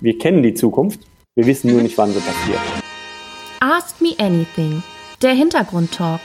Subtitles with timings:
[0.00, 1.00] wir kennen die Zukunft,
[1.34, 2.60] wir wissen nur nicht, wann sie passiert.
[3.60, 4.82] Ask Me Anything,
[5.22, 6.20] der Hintergrundtalk.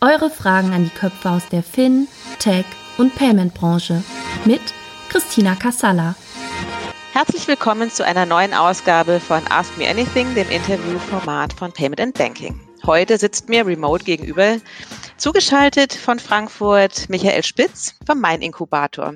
[0.00, 2.64] Eure Fragen an die Köpfe aus der Fin, Tech
[2.98, 4.02] und Payment-Branche
[4.44, 4.60] mit
[5.08, 6.16] Christina Kassala.
[7.12, 12.18] Herzlich willkommen zu einer neuen Ausgabe von Ask Me Anything, dem Interviewformat von Payment and
[12.18, 12.58] Banking.
[12.84, 14.56] Heute sitzt mir remote gegenüber
[15.18, 19.14] zugeschaltet von Frankfurt Michael Spitz vom Main Inkubator.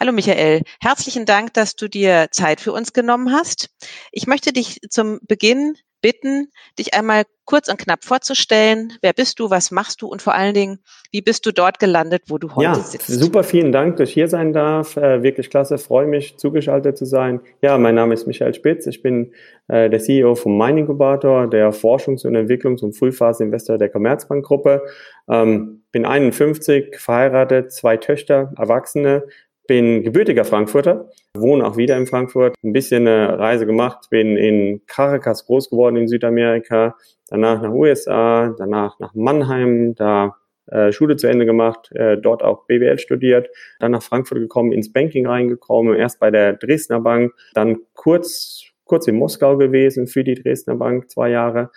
[0.00, 3.70] Hallo Michael, herzlichen Dank, dass du dir Zeit für uns genommen hast.
[4.12, 8.92] Ich möchte dich zum Beginn bitten, dich einmal kurz und knapp vorzustellen.
[9.02, 10.78] Wer bist du, was machst du und vor allen Dingen,
[11.10, 13.06] wie bist du dort gelandet, wo du heute ja, sitzt?
[13.08, 14.96] Super, vielen Dank, dass ich hier sein darf.
[14.96, 17.40] Äh, wirklich klasse, freue mich, zugeschaltet zu sein.
[17.62, 18.86] Ja, mein Name ist Michael Spitz.
[18.86, 19.32] Ich bin
[19.68, 24.82] äh, der CEO vom Mining Inkubator, der Forschungs- und Entwicklungs- und Frühphase-Investor der Commerzbank-Gruppe.
[25.28, 29.24] Ähm, bin 51, verheiratet, zwei Töchter, Erwachsene,
[29.66, 34.82] bin gebürtiger Frankfurter, wohne auch wieder in Frankfurt, ein bisschen eine Reise gemacht, bin in
[34.86, 36.96] Caracas groß geworden in Südamerika,
[37.28, 40.36] danach nach USA, danach nach Mannheim, da
[40.66, 44.92] äh, Schule zu Ende gemacht, äh, dort auch BWL studiert, dann nach Frankfurt gekommen, ins
[44.92, 50.34] Banking reingekommen, erst bei der Dresdner Bank, dann kurz, kurz in Moskau gewesen für die
[50.34, 51.70] Dresdner Bank, zwei Jahre,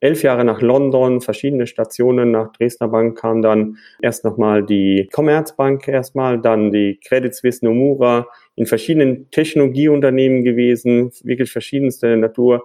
[0.00, 5.88] elf Jahre nach London, verschiedene Stationen nach Dresdner Bank kam dann erst nochmal die Commerzbank
[5.88, 12.64] erstmal, dann die Credit Suisse Nomura, in verschiedenen Technologieunternehmen gewesen, wirklich verschiedenste Natur.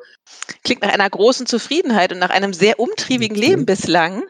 [0.64, 3.44] Klingt nach einer großen Zufriedenheit und nach einem sehr umtriebigen mhm.
[3.44, 4.24] Leben bislang.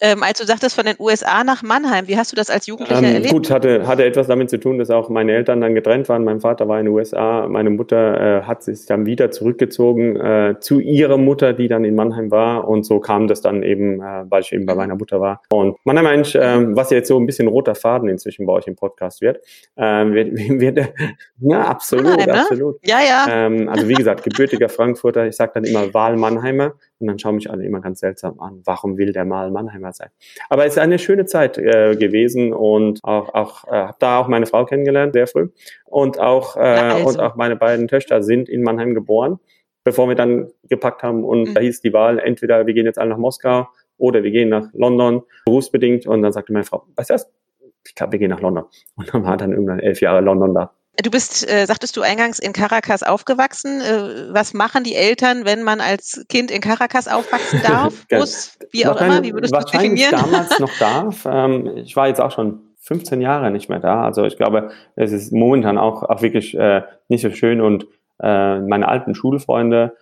[0.00, 3.02] Ähm, als du sagtest von den USA nach Mannheim, wie hast du das als Jugendlicher
[3.02, 3.32] ähm, erlebt?
[3.32, 6.24] Gut, hatte, hatte etwas damit zu tun, dass auch meine Eltern dann getrennt waren.
[6.24, 10.56] Mein Vater war in den USA, meine Mutter äh, hat sich dann wieder zurückgezogen äh,
[10.60, 12.68] zu ihrer Mutter, die dann in Mannheim war.
[12.68, 14.78] Und so kam das dann eben, äh, weil ich eben bei mhm.
[14.78, 15.42] meiner Mutter war.
[15.48, 18.76] Und Mannheim eigentlich, äh, was jetzt so ein bisschen roter Faden inzwischen bei euch im
[18.76, 19.38] Podcast wird,
[19.76, 20.92] äh, wird, wird
[21.40, 22.40] ja, absolut, Mannheim, ne?
[22.40, 22.76] absolut.
[22.86, 23.26] Ja, ja.
[23.28, 26.74] Ähm, also wie gesagt, gebürtiger Frankfurter, ich sage dann immer Wahl-Mannheimer.
[26.98, 28.62] Und dann schauen mich alle immer ganz seltsam an.
[28.64, 30.10] Warum will der mal Mannheimer sein?
[30.48, 34.28] Aber es ist eine schöne Zeit äh, gewesen und auch, auch äh, habe da auch
[34.28, 35.48] meine Frau kennengelernt, sehr früh.
[35.84, 37.08] Und auch, äh, also.
[37.08, 39.38] und auch meine beiden Töchter sind in Mannheim geboren,
[39.84, 41.24] bevor wir dann gepackt haben.
[41.24, 41.54] Und mhm.
[41.54, 44.68] da hieß die Wahl, entweder wir gehen jetzt alle nach Moskau oder wir gehen nach
[44.72, 46.06] London, berufsbedingt.
[46.06, 47.32] Und dann sagte meine Frau, weißt du was?
[47.86, 48.64] Ich glaube, wir gehen nach London.
[48.96, 50.75] Und dann war dann irgendwann elf Jahre London da.
[51.02, 53.80] Du bist, äh, sagtest du eingangs, in Caracas aufgewachsen.
[53.80, 58.86] Äh, was machen die Eltern, wenn man als Kind in Caracas aufwachsen darf, muss, wie
[58.86, 59.22] auch immer?
[59.22, 60.12] Wie würdest du definieren?
[60.12, 61.26] damals noch darf.
[61.30, 64.04] Ähm, ich war jetzt auch schon 15 Jahre nicht mehr da.
[64.04, 67.86] Also ich glaube, es ist momentan auch, auch wirklich äh, nicht so schön und
[68.22, 69.96] äh, meine alten Schulfreunde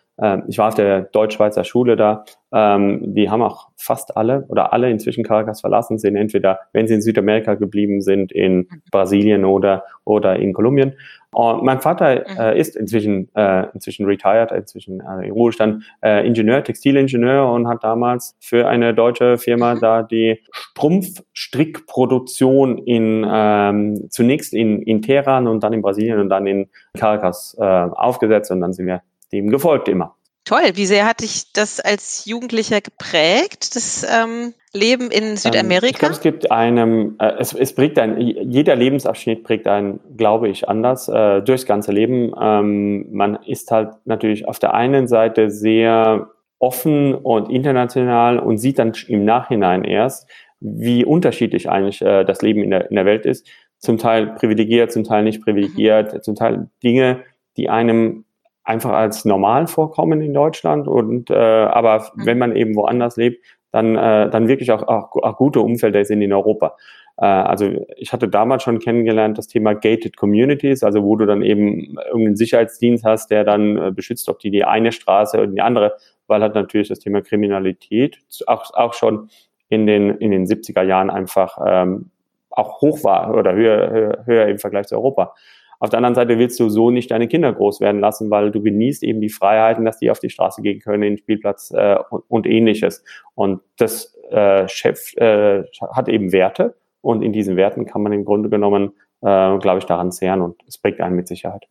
[0.47, 2.25] ich war auf der Deutsch-Schweizer Schule da.
[2.55, 6.95] Ähm, die haben auch fast alle oder alle inzwischen Caracas verlassen, sind entweder, wenn sie
[6.95, 8.69] in Südamerika geblieben sind, in mhm.
[8.93, 10.93] Brasilien oder, oder in Kolumbien.
[11.33, 12.25] Und mein Vater mhm.
[12.39, 17.83] äh, ist inzwischen, äh, inzwischen retired, inzwischen äh, im Ruhestand, äh, Ingenieur, Textilingenieur und hat
[17.83, 19.81] damals für eine deutsche Firma mhm.
[19.81, 26.47] da die Strumpfstrickproduktion in, ähm, zunächst in, in Teheran und dann in Brasilien und dann
[26.47, 29.03] in Caracas äh, aufgesetzt und dann sind wir
[29.35, 30.17] dem gefolgt immer.
[30.45, 35.87] Toll, wie sehr hat dich das als Jugendlicher geprägt, das ähm, Leben in Südamerika?
[35.87, 40.01] Ähm, ich glaube, es gibt einem, äh, es, es prägt ein, jeder Lebensabschnitt prägt einen,
[40.19, 42.35] glaube ich, anders äh, durchs ganze Leben.
[42.39, 46.29] Ähm, man ist halt natürlich auf der einen Seite sehr
[46.59, 50.29] offen und international und sieht dann im Nachhinein erst,
[50.61, 53.47] wie unterschiedlich eigentlich äh, das Leben in der, in der Welt ist.
[53.79, 56.23] Zum Teil privilegiert, zum Teil nicht privilegiert, mhm.
[56.23, 57.23] zum Teil Dinge,
[57.57, 58.25] die einem
[58.65, 60.89] einfach als normal vorkommen in Deutschland.
[60.89, 62.27] Und äh, aber mhm.
[62.27, 66.23] wenn man eben woanders lebt, dann, äh, dann wirklich auch, auch, auch gute Umfelder sind
[66.23, 66.77] in Europa.
[67.17, 71.43] Äh, also ich hatte damals schon kennengelernt das Thema Gated Communities, also wo du dann
[71.43, 75.61] eben irgendeinen Sicherheitsdienst hast, der dann äh, beschützt, ob die die eine Straße oder die
[75.61, 75.95] andere,
[76.27, 79.29] weil halt natürlich das Thema Kriminalität auch, auch schon
[79.69, 82.11] in den, in den 70er Jahren einfach ähm,
[82.51, 85.35] auch hoch war oder höher, höher, höher im Vergleich zu Europa.
[85.81, 88.63] Auf der anderen Seite willst du so nicht deine Kinder groß werden lassen, weil du
[88.63, 91.97] genießt eben die Freiheiten, dass die auf die Straße gehen können, in den Spielplatz äh,
[92.11, 93.05] und, und, ähnliches.
[93.35, 98.25] Und das äh, Chef äh, hat eben Werte und in diesen Werten kann man im
[98.25, 101.67] Grunde genommen, äh, glaube ich, daran zehren und es prägt einen mit Sicherheit.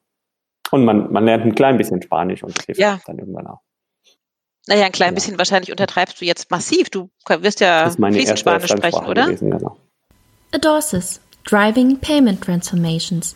[0.72, 3.00] Und man, man lernt ein klein bisschen Spanisch und das hilft ja.
[3.06, 3.62] dann irgendwann auch.
[4.68, 5.16] Naja, ein klein ja.
[5.16, 6.90] bisschen wahrscheinlich untertreibst du jetzt massiv.
[6.90, 9.26] Du wirst ja fließend Spanisch sprechen, oder?
[9.26, 9.78] Gewesen, genau.
[10.52, 13.36] Adorsis, Driving Payment Transformations.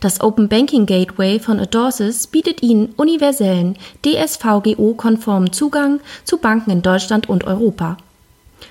[0.00, 7.28] Das Open Banking Gateway von Adorsis bietet Ihnen universellen, DSVGO-konformen Zugang zu Banken in Deutschland
[7.28, 7.96] und Europa.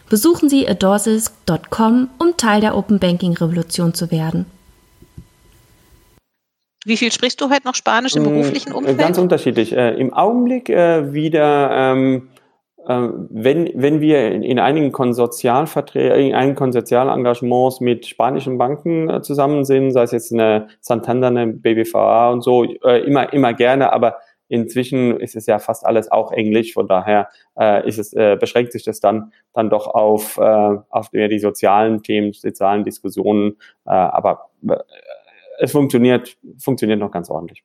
[0.10, 4.46] Besuchen Sie adorsis.com, um Teil der Open Banking Revolution zu werden.
[6.84, 8.98] Wie viel sprichst du heute noch Spanisch im beruflichen Umfeld?
[8.98, 9.72] Ganz unterschiedlich.
[9.72, 12.31] Äh, Im Augenblick äh, wieder, ähm, äh,
[12.88, 19.66] wenn, wenn wir in, in einigen Konsortialverträgen, in einigen Konsortialengagements mit spanischen Banken äh, zusammen
[19.66, 24.18] sind, sei es jetzt eine Santander, eine BBVA und so, äh, immer, immer gerne, aber
[24.48, 28.84] Inzwischen ist es ja fast alles auch Englisch, von daher äh, ist es, beschränkt sich
[28.84, 33.56] das dann, dann doch auf, auf mehr die sozialen Themen, sozialen Diskussionen.
[33.86, 34.50] Aber
[35.58, 37.64] es funktioniert, funktioniert noch ganz ordentlich.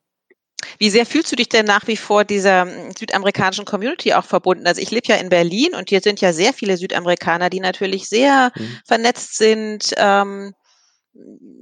[0.78, 4.66] Wie sehr fühlst du dich denn nach wie vor dieser hm, südamerikanischen Community auch verbunden?
[4.66, 8.08] Also ich lebe ja in Berlin und hier sind ja sehr viele Südamerikaner, die natürlich
[8.08, 8.78] sehr mhm.
[8.84, 10.54] vernetzt sind, ähm,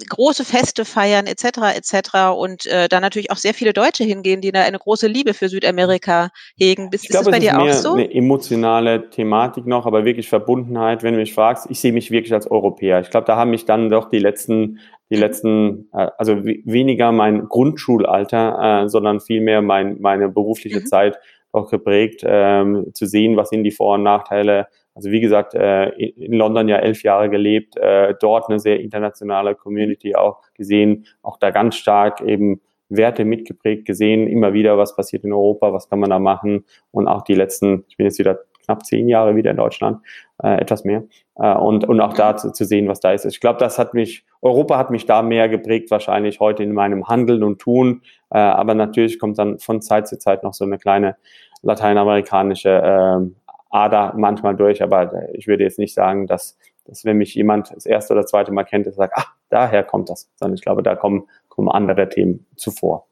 [0.08, 1.76] große Feste feiern etc.
[1.76, 2.36] etc.
[2.36, 5.48] und äh, da natürlich auch sehr viele Deutsche hingehen, die da eine große Liebe für
[5.48, 6.88] Südamerika hegen.
[6.92, 7.94] Ist, ich glaube, ist das bei dir auch so?
[7.94, 11.02] Eine emotionale Thematik noch, aber wirklich Verbundenheit.
[11.02, 13.00] Wenn du mich fragst, ich sehe mich wirklich als Europäer.
[13.00, 14.80] Ich glaube, da haben mich dann doch die letzten
[15.10, 20.86] die letzten, äh, also weniger mein Grundschulalter, äh, sondern vielmehr mein, meine berufliche mhm.
[20.86, 21.18] Zeit
[21.52, 24.66] auch geprägt, ähm, zu sehen, was sind die Vor- und Nachteile.
[24.94, 29.54] Also wie gesagt, äh, in London ja elf Jahre gelebt, äh, dort eine sehr internationale
[29.54, 35.24] Community auch gesehen, auch da ganz stark eben Werte mitgeprägt gesehen, immer wieder, was passiert
[35.24, 38.40] in Europa, was kann man da machen und auch die letzten, ich bin jetzt wieder
[38.64, 39.98] knapp zehn Jahre wieder in Deutschland,
[40.42, 41.04] äh, etwas mehr.
[41.36, 43.24] Äh, und, und auch da zu, zu sehen, was da ist.
[43.24, 47.08] Ich glaube, das hat mich, Europa hat mich da mehr geprägt, wahrscheinlich heute in meinem
[47.08, 48.02] Handeln und Tun.
[48.30, 51.16] Äh, aber natürlich kommt dann von Zeit zu Zeit noch so eine kleine
[51.62, 53.34] lateinamerikanische äh,
[53.74, 54.82] Ader manchmal durch.
[54.82, 58.52] Aber ich würde jetzt nicht sagen, dass, dass wenn mich jemand das erste oder zweite
[58.52, 60.30] Mal kennt, sagt, ach, daher kommt das.
[60.36, 63.06] Sondern ich glaube, da kommen, kommen andere Themen zuvor.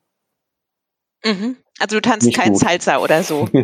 [1.24, 1.56] Mhm.
[1.78, 3.48] Also du tanzt kein Salsa oder so.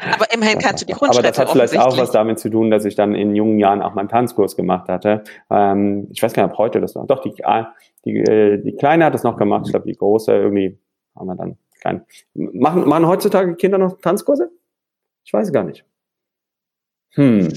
[0.00, 2.70] Aber immerhin kannst du die Grundschritte Aber das hat vielleicht auch was damit zu tun,
[2.70, 5.24] dass ich dann in jungen Jahren auch meinen Tanzkurs gemacht hatte.
[5.50, 7.06] Ähm, ich weiß gar nicht, ob heute das noch.
[7.06, 7.74] Doch, die, ah,
[8.04, 9.62] die, äh, die Kleine hat das noch gemacht.
[9.66, 10.78] Ich glaube, die Große irgendwie
[11.16, 12.04] haben wir dann kein.
[12.34, 14.50] Machen, machen heutzutage Kinder noch Tanzkurse?
[15.28, 15.84] Ich weiß gar nicht.
[17.10, 17.52] Hm.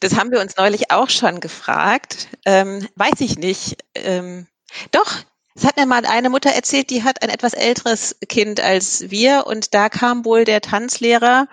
[0.00, 2.26] Das haben wir uns neulich auch schon gefragt.
[2.44, 3.76] Ähm, weiß ich nicht.
[3.94, 4.48] Ähm,
[4.90, 5.18] doch,
[5.54, 9.46] es hat mir mal eine Mutter erzählt, die hat ein etwas älteres Kind als wir
[9.46, 11.46] und da kam wohl der Tanzlehrer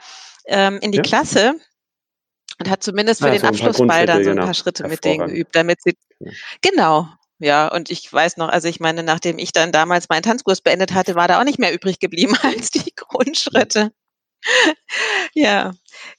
[0.48, 1.04] ähm, in die ja.
[1.04, 1.54] Klasse
[2.60, 4.54] und hat zumindest für ja, den so Abschlussball dann so ein paar genau.
[4.56, 6.32] Schritte mit denen geübt, damit sie ja.
[6.62, 7.10] genau.
[7.38, 10.96] Ja, und ich weiß noch, also ich meine, nachdem ich dann damals meinen Tanzkurs beendet
[10.96, 13.92] hatte, war da auch nicht mehr übrig geblieben als die Grundschritte.
[15.34, 15.74] Ja,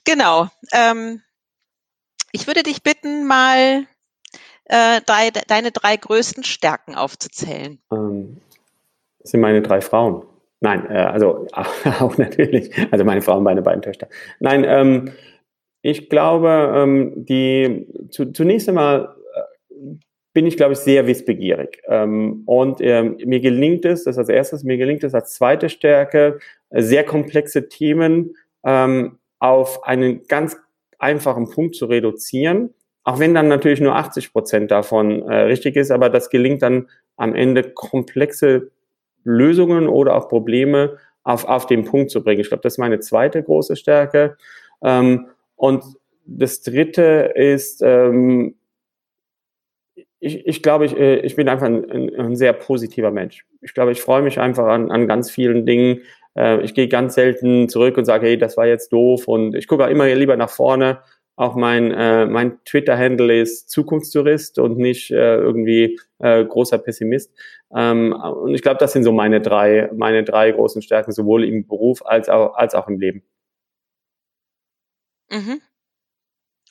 [0.04, 0.48] genau.
[0.72, 1.22] Ähm,
[2.32, 3.86] ich würde dich bitten, mal
[4.70, 7.80] äh, drei, deine drei größten Stärken aufzuzählen?
[7.92, 8.40] Ähm,
[9.18, 10.24] das sind meine drei Frauen.
[10.60, 11.46] Nein, äh, also
[12.00, 14.08] auch natürlich, also meine Frauen, meine beiden Töchter.
[14.38, 15.12] Nein, ähm,
[15.82, 19.96] ich glaube, ähm, die zu, zunächst einmal äh,
[20.34, 21.82] bin ich, glaube ich, sehr wissbegierig.
[21.88, 26.38] Ähm, und ähm, mir gelingt es, das als erstes, mir gelingt es als zweite Stärke,
[26.70, 30.56] sehr komplexe Themen ähm, auf einen ganz
[30.98, 35.90] einfachen Punkt zu reduzieren auch wenn dann natürlich nur 80 Prozent davon äh, richtig ist,
[35.90, 38.70] aber das gelingt dann am Ende komplexe
[39.24, 42.40] Lösungen oder auch Probleme auf, auf den Punkt zu bringen.
[42.40, 44.36] Ich glaube, das ist meine zweite große Stärke.
[44.82, 45.84] Ähm, und
[46.24, 48.54] das dritte ist, ähm,
[50.18, 53.46] ich, ich glaube, ich, äh, ich bin einfach ein, ein, sehr positiver Mensch.
[53.62, 56.02] Ich glaube, ich freue mich einfach an, an ganz vielen Dingen.
[56.36, 59.28] Äh, ich gehe ganz selten zurück und sage, hey, das war jetzt doof.
[59.28, 61.00] Und ich gucke auch immer lieber nach vorne
[61.40, 67.32] auch mein, äh, mein Twitter-Handle ist Zukunftstourist und nicht äh, irgendwie äh, großer Pessimist.
[67.74, 71.66] Ähm, und ich glaube, das sind so meine drei, meine drei großen Stärken, sowohl im
[71.66, 73.22] Beruf als auch, als auch im Leben.
[75.30, 75.62] Mhm.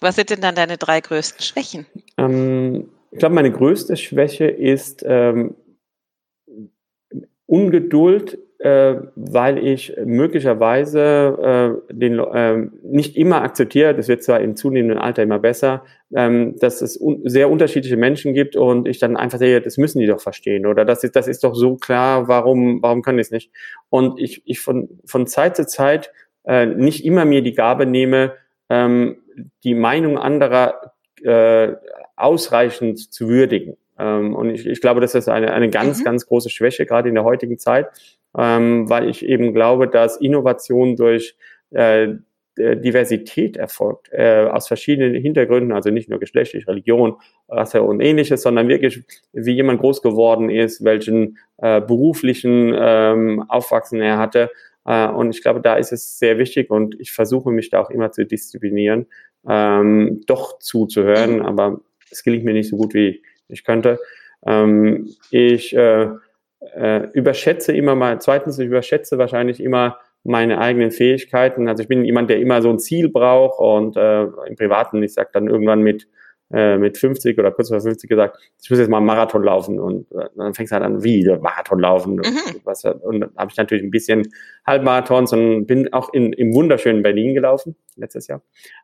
[0.02, 1.88] Was sind denn dann deine drei größten Schwächen?
[2.18, 5.56] Ähm, ich glaube, meine größte Schwäche ist ähm,
[7.48, 14.58] Ungeduld äh, weil ich möglicherweise äh, den, äh, nicht immer akzeptiere, das wird zwar im
[14.58, 19.16] zunehmenden Alter immer besser, ähm, dass es un sehr unterschiedliche Menschen gibt und ich dann
[19.16, 22.28] einfach sehe, das müssen die doch verstehen oder das ist, das ist doch so klar,
[22.28, 23.50] warum, warum können die es nicht?
[23.90, 26.12] Und ich, ich von, von Zeit zu Zeit
[26.46, 28.34] äh, nicht immer mir die Gabe nehme,
[28.70, 29.22] ähm,
[29.64, 31.76] die Meinung anderer äh,
[32.18, 33.78] ausreichend zu würdigen.
[33.98, 36.04] Ähm, und ich, ich glaube, das ist eine, eine ganz, mhm.
[36.04, 37.88] ganz große Schwäche, gerade in der heutigen Zeit
[38.38, 41.36] ähm, weil ich eben glaube, dass Innovation durch
[41.72, 42.16] äh,
[42.60, 47.16] Diversität erfolgt, äh, aus verschiedenen Hintergründen, also nicht nur geschlechtlich, Religion,
[47.48, 54.02] Rasse und ähnliches, sondern wirklich, wie jemand groß geworden ist, welchen äh, beruflichen ähm, Aufwachsen
[54.02, 54.50] er hatte.
[54.86, 57.90] Äh, und ich glaube, da ist es sehr wichtig und ich versuche mich da auch
[57.92, 59.08] immer zu disziplinieren,
[59.48, 61.80] ähm, doch zuzuhören, aber
[62.12, 64.00] es gelingt mir nicht so gut, wie ich könnte.
[64.46, 66.10] Ähm, ich äh,
[66.60, 71.68] äh, überschätze immer mal, zweitens, ich überschätze wahrscheinlich immer meine eigenen Fähigkeiten.
[71.68, 75.14] Also ich bin jemand, der immer so ein Ziel braucht und äh, im Privaten, ich
[75.14, 76.08] sag dann irgendwann mit
[76.52, 79.80] äh, mit 50 oder kurz vor 50 gesagt, ich muss jetzt mal einen Marathon laufen
[79.80, 82.20] und äh, dann fängst du halt an, wie Marathon laufen mhm.
[82.20, 84.28] und, was, und dann habe ich natürlich ein bisschen
[84.66, 88.42] Halbmarathons und bin auch in, im wunderschönen Berlin gelaufen letztes Jahr.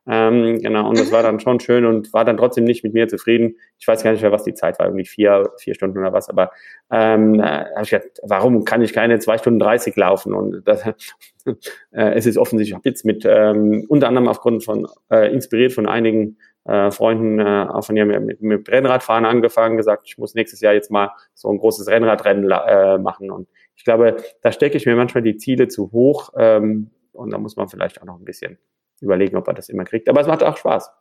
[0.08, 3.08] Ähm, genau, und das war dann schon schön und war dann trotzdem nicht mit mir
[3.08, 3.56] zufrieden.
[3.80, 6.30] Ich weiß gar nicht mehr, was die Zeit war, irgendwie vier, vier Stunden oder was,
[6.30, 6.52] aber
[6.92, 10.34] ähm, habe ich gedacht, warum kann ich keine zwei Stunden dreißig laufen?
[10.34, 10.86] Und das,
[11.46, 11.54] äh,
[11.92, 15.88] es ist offensichtlich, ich habe jetzt mit ähm, unter anderem aufgrund von äh, inspiriert von
[15.88, 20.74] einigen äh, Freunden äh, von ihr mit, mit Rennradfahren angefangen, gesagt, ich muss nächstes Jahr
[20.74, 23.32] jetzt mal so ein großes Rennradrennen äh, machen.
[23.32, 27.38] Und ich glaube, da stecke ich mir manchmal die Ziele zu hoch ähm, und da
[27.38, 28.58] muss man vielleicht auch noch ein bisschen
[29.02, 30.10] überlegen, ob man das immer kriegt.
[30.10, 30.92] Aber es macht auch Spaß.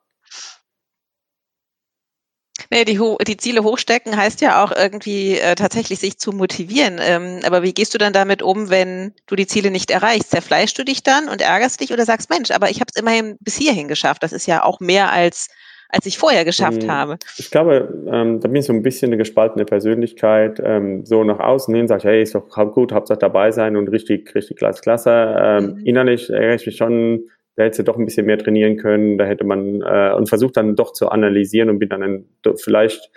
[2.75, 6.99] Nee, die, die Ziele hochstecken heißt ja auch irgendwie äh, tatsächlich sich zu motivieren.
[7.01, 10.33] Ähm, aber wie gehst du dann damit um, wenn du die Ziele nicht erreichst?
[10.33, 13.37] Zerfleischst du dich dann und ärgerst dich oder sagst, Mensch, aber ich habe es immerhin
[13.39, 14.25] bis hierhin geschafft.
[14.25, 15.51] Das ist ja auch mehr als
[15.89, 16.91] als ich vorher geschafft mhm.
[16.91, 17.19] habe.
[17.39, 20.61] Ich glaube, ähm, da bin ich so ein bisschen eine gespaltene Persönlichkeit.
[20.65, 23.87] Ähm, so nach außen hin sage ich, hey, ist doch gut, Hauptsache dabei sein und
[23.87, 25.37] richtig, richtig klasse.
[25.39, 25.87] Ähm, mhm.
[25.87, 29.25] Innerlich ärgere ich mich schon da hätte sie doch ein bisschen mehr trainieren können, da
[29.25, 33.11] hätte man äh, und versucht dann doch zu analysieren und bin dann ein, vielleicht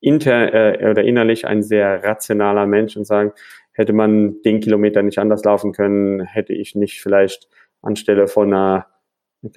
[0.00, 3.32] inter äh, oder innerlich ein sehr rationaler Mensch und sagen,
[3.72, 7.48] hätte man den Kilometer nicht anders laufen können, hätte ich nicht vielleicht
[7.82, 8.86] anstelle von einer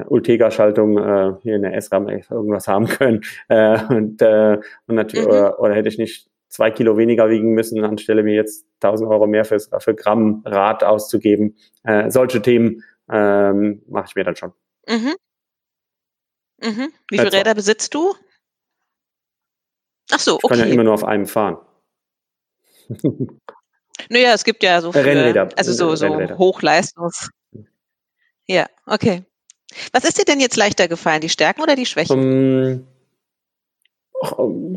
[0.07, 5.31] Ultega-Schaltung äh, hier in der S-RAM irgendwas haben können äh, und, äh, und natürlich, mhm.
[5.31, 9.27] oder, oder hätte ich nicht zwei Kilo weniger wiegen müssen, anstelle mir jetzt 1000 Euro
[9.27, 11.55] mehr fürs, für Gramm Rad auszugeben.
[11.83, 14.53] Äh, solche Themen ähm, mache ich mir dann schon.
[14.87, 15.15] Mhm.
[16.61, 16.93] Mhm.
[17.09, 18.15] Wie viele Räder besitzt du?
[20.11, 20.45] Ach so, okay.
[20.45, 21.57] Ich kann ja immer nur auf einem fahren.
[24.09, 25.49] naja, es gibt ja so viele, Rennräder.
[25.55, 26.37] also so, so Rennräder.
[26.37, 27.29] Hochleistungs.
[28.47, 29.23] Ja, okay.
[29.93, 32.19] Was ist dir denn jetzt leichter gefallen, die Stärken oder die Schwächen?
[32.19, 32.87] Um,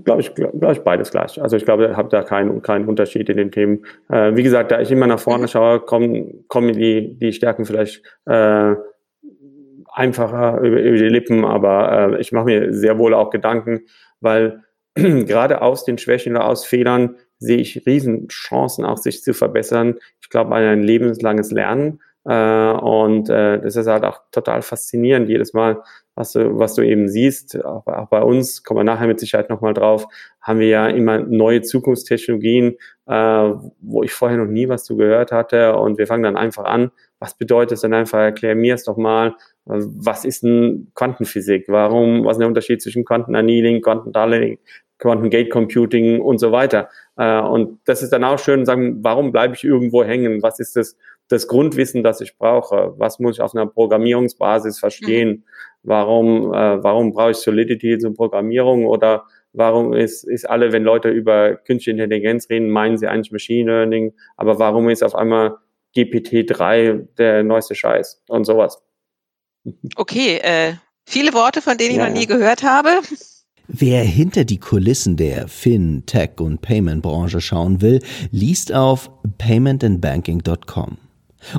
[0.04, 1.40] glaube ich, glaube ich beides gleich.
[1.42, 3.84] Also ich glaube, ich habe da keinen keinen Unterschied in den Themen.
[4.08, 8.02] Äh, wie gesagt, da ich immer nach vorne schaue, kommen kommen die die Stärken vielleicht
[8.26, 8.74] äh,
[9.92, 13.82] einfacher über, über die Lippen, aber äh, ich mache mir sehr wohl auch Gedanken,
[14.20, 14.62] weil
[14.94, 19.98] gerade aus den Schwächen oder aus Fehlern sehe ich Riesenchancen auch sich zu verbessern.
[20.20, 25.54] Ich glaube an ein lebenslanges Lernen und äh, das ist halt auch total faszinierend jedes
[25.54, 25.82] Mal,
[26.14, 27.62] was du, was du eben siehst.
[27.64, 30.06] Auch, auch bei uns, kommen wir nachher mit Sicherheit nochmal drauf,
[30.40, 32.76] haben wir ja immer neue Zukunftstechnologien,
[33.06, 33.12] äh,
[33.80, 35.76] wo ich vorher noch nie was zu gehört hatte.
[35.76, 36.90] Und wir fangen dann einfach an.
[37.18, 38.18] Was bedeutet es denn einfach?
[38.18, 39.34] Erklär mir es doch mal.
[39.64, 41.66] Was ist denn Quantenphysik?
[41.68, 44.58] Warum, was ist der Unterschied zwischen Quantenannealing, Quantentunneling,
[44.98, 46.88] Quantum Gate Computing und so weiter?
[47.16, 50.42] Äh, und das ist dann auch schön, sagen, warum bleibe ich irgendwo hängen?
[50.42, 50.96] Was ist das,
[51.28, 52.94] das Grundwissen, das ich brauche?
[52.98, 55.28] Was muss ich auf einer Programmierungsbasis verstehen?
[55.28, 55.44] Mhm.
[55.84, 61.10] Warum, äh, warum brauche ich Solidity zur Programmierung oder warum ist, ist alle, wenn Leute
[61.10, 65.56] über künstliche Intelligenz reden, meinen sie eigentlich Machine Learning, aber warum ist auf einmal
[65.96, 68.82] GPT-3 der neueste Scheiß und sowas?
[69.96, 70.74] Okay, äh,
[71.04, 72.90] viele Worte, von denen ich ja, noch nie gehört habe.
[73.68, 78.00] Wer hinter die Kulissen der Fin, Tech und Payment Branche schauen will,
[78.30, 81.01] liest auf paymentandbanking.com.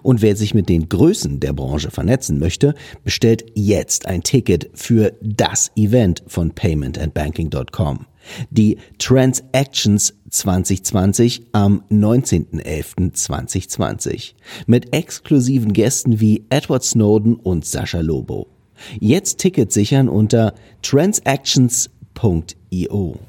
[0.01, 2.73] Und wer sich mit den Größen der Branche vernetzen möchte,
[3.03, 8.07] bestellt jetzt ein Ticket für das Event von paymentandbanking.com.
[8.49, 14.35] Die Transactions 2020 am 19.11.2020
[14.65, 18.47] mit exklusiven Gästen wie Edward Snowden und Sascha Lobo.
[18.99, 23.19] Jetzt Ticket sichern unter transactions.io.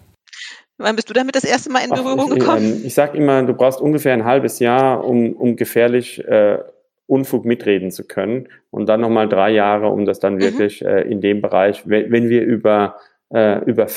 [0.78, 2.64] Wann bist du damit das erste Mal in Berührung Ach, ich, gekommen?
[2.64, 6.58] Ähm, ich sage immer, du brauchst ungefähr ein halbes Jahr, um, um gefährlich äh,
[7.06, 10.40] Unfug mitreden zu können und dann nochmal drei Jahre, um das dann mhm.
[10.40, 12.96] wirklich äh, in dem Bereich, wenn, wenn wir über
[13.34, 13.88] äh, über,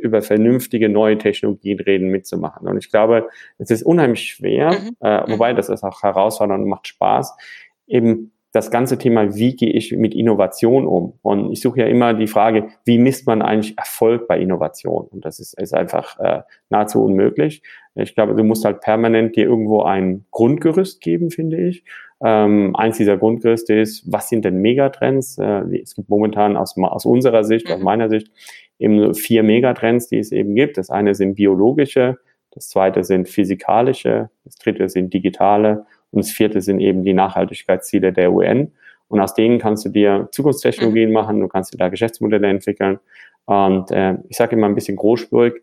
[0.00, 2.66] über vernünftige neue Technologien reden, mitzumachen.
[2.66, 4.96] Und ich glaube, es ist unheimlich schwer, mhm.
[5.00, 5.56] äh, wobei mhm.
[5.56, 7.36] das ist auch herausfordernd und macht Spaß,
[7.86, 11.14] eben das ganze Thema, wie gehe ich mit Innovation um?
[11.22, 15.06] Und ich suche ja immer die Frage, wie misst man eigentlich Erfolg bei Innovation?
[15.10, 17.62] Und das ist, ist einfach äh, nahezu unmöglich.
[17.94, 21.84] Ich glaube, du musst halt permanent dir irgendwo ein Grundgerüst geben, finde ich.
[22.22, 25.38] Ähm, eins dieser Grundgerüste ist, was sind denn Megatrends?
[25.38, 27.84] Äh, es gibt momentan aus, aus unserer Sicht, aus mhm.
[27.84, 28.30] meiner Sicht,
[28.78, 30.76] eben vier Megatrends, die es eben gibt.
[30.76, 32.18] Das eine sind biologische,
[32.50, 38.12] das zweite sind physikalische, das dritte sind digitale und das vierte sind eben die Nachhaltigkeitsziele
[38.12, 38.72] der UN.
[39.08, 41.14] Und aus denen kannst du dir Zukunftstechnologien mhm.
[41.14, 42.98] machen, du kannst dir da Geschäftsmodelle entwickeln.
[43.44, 45.54] Und äh, ich sage immer ein bisschen großspurig,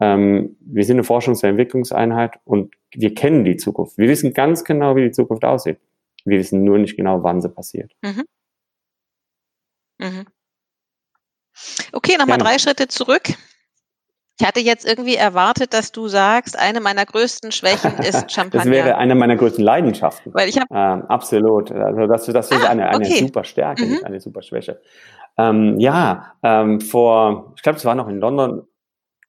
[0.00, 3.98] ähm, wir sind eine Forschungs- und Entwicklungseinheit und wir kennen die Zukunft.
[3.98, 5.78] Wir wissen ganz genau, wie die Zukunft aussieht.
[6.24, 7.92] Wir wissen nur nicht genau, wann sie passiert.
[8.02, 8.24] Mhm.
[9.98, 10.26] Mhm.
[11.92, 13.34] Okay, nochmal drei Schritte zurück.
[14.40, 18.64] Ich hatte jetzt irgendwie erwartet, dass du sagst, eine meiner größten Schwächen ist Champagner.
[18.64, 20.32] Das wäre eine meiner größten Leidenschaften.
[20.32, 21.72] Weil ich habe ähm, absolut.
[21.72, 23.18] Also das, das ist ah, eine, eine okay.
[23.18, 23.90] super Stärke, mhm.
[23.92, 24.80] nicht eine super Schwäche.
[25.36, 28.62] Ähm, ja, ähm, vor, ich glaube, es war noch in London.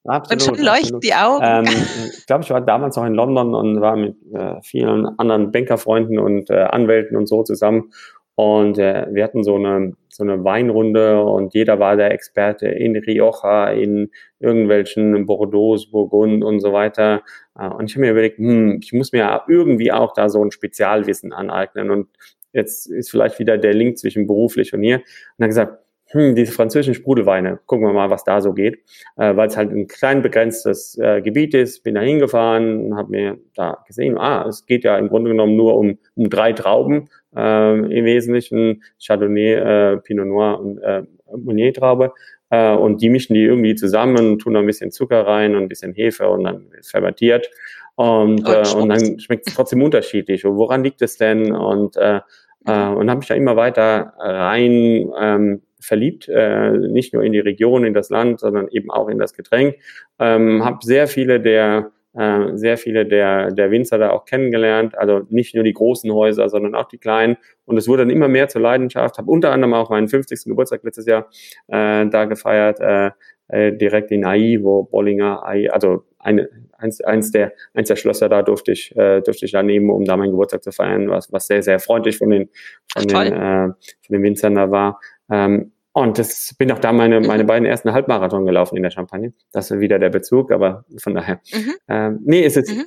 [0.05, 1.43] Absolut, und schon leuchten die Augen.
[1.43, 5.51] Ähm, ich glaube, ich war damals noch in London und war mit äh, vielen anderen
[5.51, 7.91] Bankerfreunden und äh, Anwälten und so zusammen.
[8.39, 12.95] Und äh, wir hatten so eine, so eine Weinrunde und jeder war der Experte in
[12.95, 17.21] Rioja, in irgendwelchen Bordeaux, Burgund und so weiter.
[17.59, 20.51] Äh, und ich habe mir überlegt, hm, ich muss mir irgendwie auch da so ein
[20.51, 21.91] Spezialwissen aneignen.
[21.91, 22.07] Und
[22.53, 24.99] jetzt ist vielleicht wieder der Link zwischen beruflich und hier.
[24.99, 25.03] Und
[25.39, 25.77] dann gesagt,
[26.11, 28.79] hm, diese französischen Sprudelweine, gucken wir mal, was da so geht,
[29.17, 31.83] äh, weil es halt ein klein begrenztes äh, Gebiet ist.
[31.83, 35.77] Bin da hingefahren, habe mir da gesehen, ah, es geht ja im Grunde genommen nur
[35.77, 41.03] um, um drei Trauben, äh, im Wesentlichen Chardonnay, äh, Pinot Noir und äh,
[41.37, 42.13] Meunier-Traube.
[42.49, 45.69] Äh, und die mischen die irgendwie zusammen, tun da ein bisschen Zucker rein und ein
[45.69, 47.49] bisschen Hefe und dann ist fermentiert.
[47.95, 50.45] Und, äh, und dann schmeckt es trotzdem unterschiedlich.
[50.45, 51.51] Und woran liegt es denn?
[51.51, 52.21] Und, äh,
[52.65, 57.39] äh, und habe mich da immer weiter rein ähm, verliebt, äh, nicht nur in die
[57.39, 59.75] Region, in das Land, sondern eben auch in das Getränk.
[60.19, 65.21] Ähm, habe sehr viele der äh, sehr viele der, der Winzer da auch kennengelernt, also
[65.29, 67.37] nicht nur die großen Häuser, sondern auch die kleinen.
[67.65, 69.17] Und es wurde dann immer mehr zur Leidenschaft.
[69.19, 70.45] Habe unter anderem auch meinen 50.
[70.45, 71.29] Geburtstag letztes Jahr
[71.67, 73.11] äh, da gefeiert, äh,
[73.49, 78.27] äh, direkt in AI, wo Bollinger AI, also eine, eins, eins, der, eins der Schlösser
[78.27, 81.31] da durfte ich, äh, durfte ich da nehmen, um da meinen Geburtstag zu feiern, was,
[81.31, 82.49] was sehr, sehr freundlich von den,
[82.91, 83.67] von, Ach, den, äh,
[84.05, 84.99] von den Winzern da war.
[85.29, 87.47] Ähm, und das bin auch da meine, meine mhm.
[87.47, 89.33] beiden ersten Halbmarathon gelaufen in der Champagne.
[89.51, 91.41] Das ist wieder der Bezug, aber von daher.
[91.51, 91.73] Mhm.
[91.87, 92.75] Ähm, nee, ist jetzt.
[92.75, 92.85] Mhm.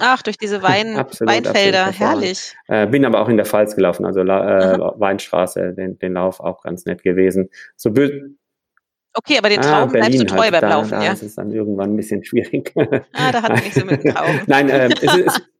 [0.00, 2.54] Ach, durch diese Wein, absolut, Weinfelder, absolut herrlich.
[2.68, 6.62] Äh, bin aber auch in der Pfalz gelaufen, also äh, Weinstraße, den, den Lauf auch
[6.62, 7.50] ganz nett gewesen.
[7.76, 7.90] So
[9.16, 11.10] Okay, aber den Trauben ah, bleibst du treu halt, beim da, Laufen, da ja?
[11.10, 12.72] Das ist dann irgendwann ein bisschen schwierig.
[13.12, 14.40] Ah, da hat man nicht so mit dem Trauben.
[14.48, 15.42] Nein, äh, es, ist,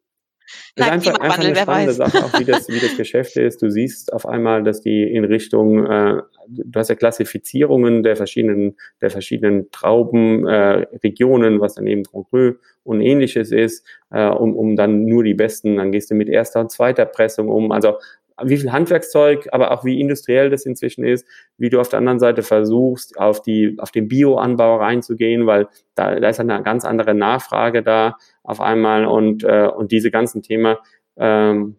[0.76, 3.62] ist einfach, einfach eine spannende Sache, auch wie das, wie das Geschäft ist.
[3.62, 8.76] Du siehst auf einmal, dass die in Richtung, äh, du hast ja Klassifizierungen der verschiedenen,
[9.00, 14.56] der verschiedenen Trauben, äh, Regionen, was dann eben Grand Cru und ähnliches ist, äh, um,
[14.56, 17.70] um dann nur die besten, dann gehst du mit erster und zweiter Pressung um.
[17.70, 17.94] Also
[18.42, 22.18] wie viel Handwerkszeug, aber auch wie industriell das inzwischen ist, wie du auf der anderen
[22.18, 27.14] Seite versuchst, auf die, auf den Bioanbau reinzugehen, weil da, da ist eine ganz andere
[27.14, 30.76] Nachfrage da auf einmal und, äh, und diese ganzen Themen,
[31.16, 31.76] ähm,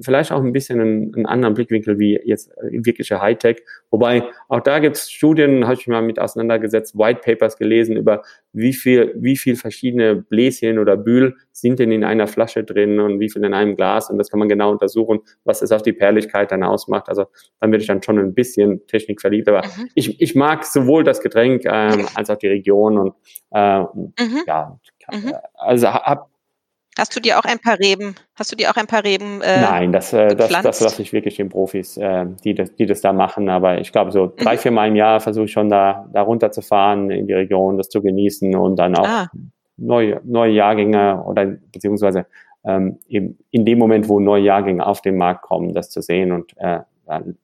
[0.00, 3.62] vielleicht auch ein bisschen einen, einen anderen Blickwinkel wie jetzt äh, wirkliche Hightech.
[3.90, 8.22] Wobei auch da gibt es Studien, habe ich mal mit auseinandergesetzt, White Papers gelesen über
[8.52, 13.20] wie viel, wie viel verschiedene Bläschen oder Bühl sind denn in einer Flasche drin und
[13.20, 14.10] wie viel in einem Glas.
[14.10, 17.08] Und das kann man genau untersuchen, was es auf die Perligkeit dann ausmacht.
[17.08, 17.26] Also
[17.60, 19.48] dann würde ich dann schon ein bisschen Technik verliebt.
[19.48, 19.88] Aber mhm.
[19.94, 23.14] ich, ich mag sowohl das Getränk ähm, als auch die Region und
[23.52, 24.42] äh, mhm.
[24.46, 24.78] ja,
[25.12, 25.32] mhm.
[25.54, 26.29] also habe
[26.98, 29.40] Hast du dir auch ein paar Reben, hast du dir auch ein paar Reben?
[29.42, 32.86] Äh, Nein, das, äh, das, das lasse ich wirklich den Profis, äh, die, das, die
[32.86, 33.48] das da machen.
[33.48, 34.58] Aber ich glaube, so drei, mhm.
[34.58, 38.02] vier Mal im Jahr versuche ich schon da, da runterzufahren in die Region, das zu
[38.02, 39.30] genießen und dann auch ah.
[39.76, 42.26] neue, neue Jahrgänge oder beziehungsweise
[42.64, 46.32] ähm, eben in dem Moment, wo neue Jahrgänge auf den Markt kommen, das zu sehen.
[46.32, 46.80] Und äh,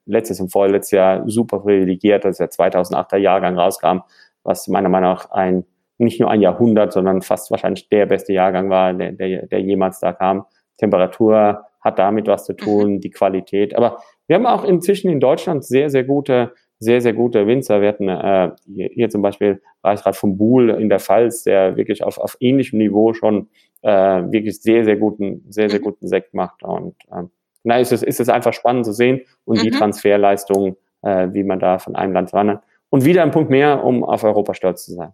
[0.06, 4.00] letztes und vorletztes Jahr super privilegiert, als der 2008er Jahrgang rauskam,
[4.42, 5.64] was meiner Meinung nach ein
[5.98, 10.00] nicht nur ein Jahrhundert, sondern fast wahrscheinlich der beste Jahrgang war, der, der, der jemals
[10.00, 10.44] da kam.
[10.78, 12.56] Temperatur hat damit was zu mhm.
[12.56, 13.74] tun, die Qualität.
[13.74, 17.80] Aber wir haben auch inzwischen in Deutschland sehr, sehr gute sehr, sehr gute Winzer.
[17.80, 22.18] Wir hatten äh, hier, zum Beispiel Reichsrat von Buhl in der Pfalz, der wirklich auf,
[22.18, 23.48] auf ähnlichem Niveau schon
[23.82, 25.84] äh, wirklich sehr, sehr guten, sehr, sehr mhm.
[25.84, 26.62] guten Sekt macht.
[26.62, 27.30] Und ähm,
[27.64, 29.62] na, ist es, ist es einfach spannend zu sehen und mhm.
[29.62, 32.60] die Transferleistung, äh, wie man da von einem Land zu anderen.
[32.90, 35.12] Und wieder ein Punkt mehr, um auf Europa stolz zu sein.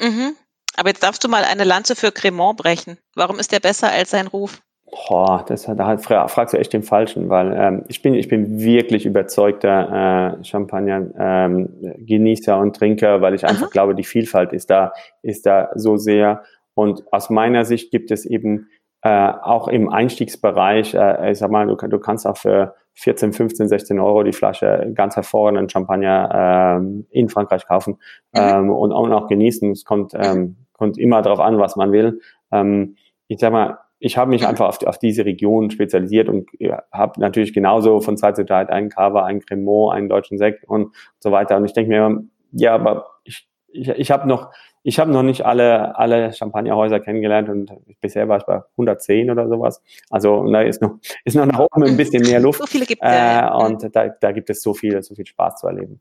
[0.00, 0.36] Mhm.
[0.76, 2.98] Aber jetzt darfst du mal eine Lanze für Cremant brechen.
[3.14, 4.60] Warum ist der besser als sein Ruf?
[4.90, 9.04] Boah, das, da fragst du echt den Falschen, weil ähm, ich bin ich bin wirklich
[9.04, 13.70] überzeugter äh, Champagner-Genießer ähm, und Trinker, weil ich einfach Aha.
[13.70, 16.42] glaube, die Vielfalt ist da ist da so sehr.
[16.74, 18.70] Und aus meiner Sicht gibt es eben
[19.02, 23.68] äh, auch im Einstiegsbereich, äh, ich sag mal, du, du kannst auch für 14, 15,
[23.68, 27.98] 16 Euro die Flasche ganz hervorragenden Champagner ähm, in Frankreich kaufen
[28.34, 28.40] mhm.
[28.40, 29.70] ähm, und, und auch genießen.
[29.70, 32.20] Es kommt, ähm, kommt immer darauf an, was man will.
[32.50, 32.96] Ähm,
[33.28, 37.20] ich sag mal, ich habe mich einfach auf, auf diese Region spezialisiert und ja, habe
[37.20, 41.30] natürlich genauso von Zeit zu Zeit einen Cava, einen Cremant, einen deutschen Sekt und so
[41.30, 41.56] weiter.
[41.56, 44.50] Und ich denke mir, ja, aber ich, ich, ich habe noch,
[44.82, 49.48] ich habe noch nicht alle, alle Champagnerhäuser kennengelernt und bisher war ich bei 110 oder
[49.48, 49.82] sowas.
[50.10, 52.60] Also da ist noch, ist noch nach oben ein bisschen mehr Luft.
[52.60, 53.10] So viele gibt es.
[53.10, 56.00] Äh, und da, da gibt es so viel, so viel Spaß zu erleben.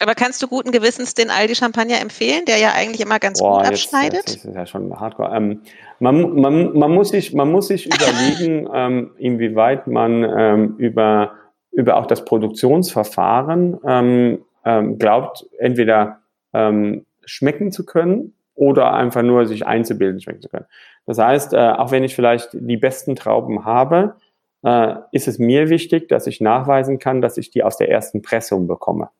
[0.00, 3.58] Aber kannst du guten Gewissens den Aldi Champagner empfehlen, der ja eigentlich immer ganz Boah,
[3.58, 4.28] gut abschneidet?
[4.28, 5.34] Jetzt, das ist ja schon hardcore.
[5.34, 5.62] Ähm,
[6.00, 11.32] man, man, man, muss sich, man muss sich überlegen, ähm, inwieweit man ähm, über,
[11.72, 16.20] über auch das Produktionsverfahren ähm, ähm, glaubt, entweder
[16.56, 20.66] ähm, schmecken zu können oder einfach nur sich einzubilden, schmecken zu können.
[21.04, 24.16] Das heißt, äh, auch wenn ich vielleicht die besten Trauben habe,
[24.64, 28.22] äh, ist es mir wichtig, dass ich nachweisen kann, dass ich die aus der ersten
[28.22, 29.10] Pressung bekomme.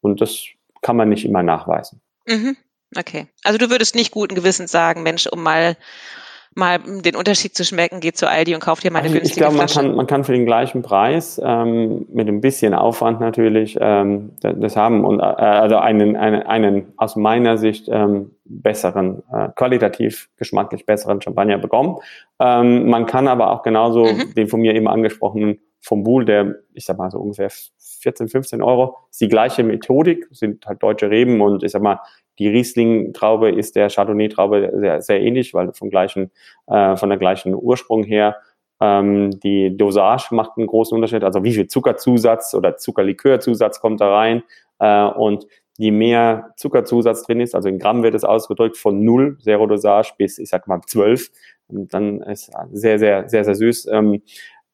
[0.00, 0.44] Und das
[0.82, 2.00] kann man nicht immer nachweisen.
[2.26, 2.56] Mhm.
[2.96, 3.28] Okay.
[3.44, 5.76] Also du würdest nicht guten Gewissens sagen, Mensch, um mal
[6.54, 9.40] mal den Unterschied zu schmecken, geht zu Aldi und kauft dir mal eine also günstige
[9.40, 9.76] ich glaube, Flasche.
[9.76, 14.32] Man kann, man kann für den gleichen Preis ähm, mit ein bisschen Aufwand natürlich ähm,
[14.40, 20.28] das haben und äh, also einen, einen, einen aus meiner Sicht ähm, besseren, äh, qualitativ
[20.36, 21.98] geschmacklich besseren Champagner bekommen.
[22.40, 24.34] Ähm, man kann aber auch genauso mhm.
[24.34, 27.50] den von mir eben angesprochenen vom Buhl, der, ich sag mal so ungefähr
[28.00, 32.00] 14, 15 Euro, ist die gleiche Methodik, sind halt deutsche Reben und ich sag mal,
[32.40, 36.30] die Riesling-Traube ist der Chardonnay-Traube sehr, sehr ähnlich, weil vom gleichen,
[36.66, 38.36] äh, von der gleichen Ursprung her.
[38.80, 44.10] Ähm, die Dosage macht einen großen Unterschied, also wie viel Zuckerzusatz oder Zuckerlikörzusatz kommt da
[44.10, 44.42] rein.
[44.78, 49.36] Äh, und je mehr Zuckerzusatz drin ist, also in Gramm wird es ausgedrückt, von 0
[49.42, 51.30] Zero Dosage bis, ich sag mal, 12,
[51.68, 53.88] und dann ist sehr, sehr, sehr, sehr süß.
[53.92, 54.22] Ähm,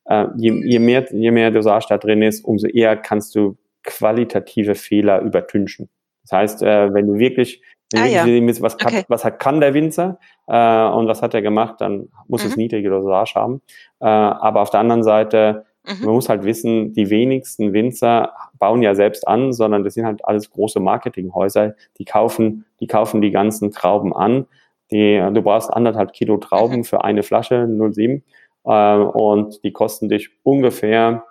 [0.04, 4.76] äh, je, je, mehr, je mehr Dosage da drin ist, umso eher kannst du qualitative
[4.76, 5.88] Fehler übertünchen.
[6.28, 7.62] Das heißt, äh, wenn du wirklich,
[7.92, 8.26] wenn ah, ja.
[8.26, 9.04] willst, was, kann, okay.
[9.08, 12.50] was hat, kann der Winzer äh, und was hat er gemacht, dann muss mhm.
[12.50, 13.62] es niedrige Dosage haben.
[14.00, 16.04] Äh, aber auf der anderen Seite, mhm.
[16.04, 20.24] man muss halt wissen, die wenigsten Winzer bauen ja selbst an, sondern das sind halt
[20.24, 24.46] alles große Marketinghäuser, die kaufen, die kaufen die ganzen Trauben an.
[24.90, 26.84] Die, du brauchst anderthalb Kilo Trauben mhm.
[26.84, 28.24] für eine Flasche 07
[28.64, 31.24] äh, und die kosten dich ungefähr,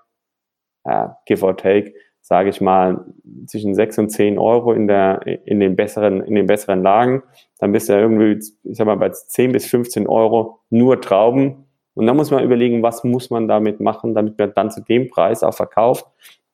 [0.85, 1.93] äh, give or take,
[2.27, 3.05] sage ich mal,
[3.45, 7.21] zwischen 6 und 10 Euro in, der, in, den besseren, in den besseren Lagen.
[7.59, 11.67] Dann bist du ja irgendwie, ich sag mal, bei 10 bis 15 Euro nur Trauben.
[11.93, 15.07] Und dann muss man überlegen, was muss man damit machen, damit man dann zu dem
[15.07, 16.07] Preis auch verkauft.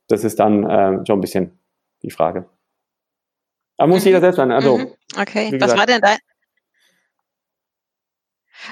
[0.09, 1.57] Das ist dann äh, schon ein bisschen
[2.03, 2.49] die Frage.
[3.77, 4.07] Aber muss mhm.
[4.07, 4.51] jeder selbst sein.
[4.51, 4.91] Also, mhm.
[5.17, 6.17] Okay, was war denn dein,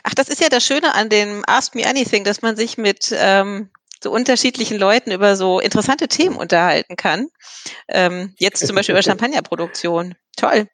[0.04, 3.16] Ach, das ist ja das Schöne an dem Ask Me Anything, dass man sich mit
[3.18, 3.70] ähm,
[4.04, 7.28] so unterschiedlichen Leuten über so interessante Themen unterhalten kann.
[7.88, 10.16] Ähm, jetzt zum Beispiel über Champagnerproduktion.
[10.38, 10.68] Toll.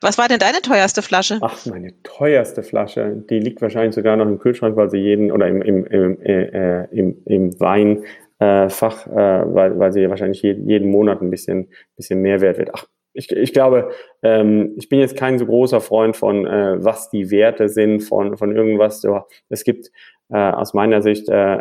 [0.00, 1.38] Was war denn deine teuerste Flasche?
[1.40, 5.48] Ach, meine teuerste Flasche, die liegt wahrscheinlich sogar noch im Kühlschrank, weil sie jeden oder
[5.48, 10.90] im, im, im, äh, im, im Weinfach, äh, äh, weil, weil sie wahrscheinlich jeden, jeden
[10.90, 12.70] Monat ein bisschen, bisschen mehr wert wird.
[12.74, 13.90] Ach, ich, ich glaube,
[14.22, 18.36] ähm, ich bin jetzt kein so großer Freund von, äh, was die Werte sind von,
[18.36, 19.00] von irgendwas.
[19.00, 19.90] So, es gibt
[20.28, 21.60] äh, aus meiner Sicht äh,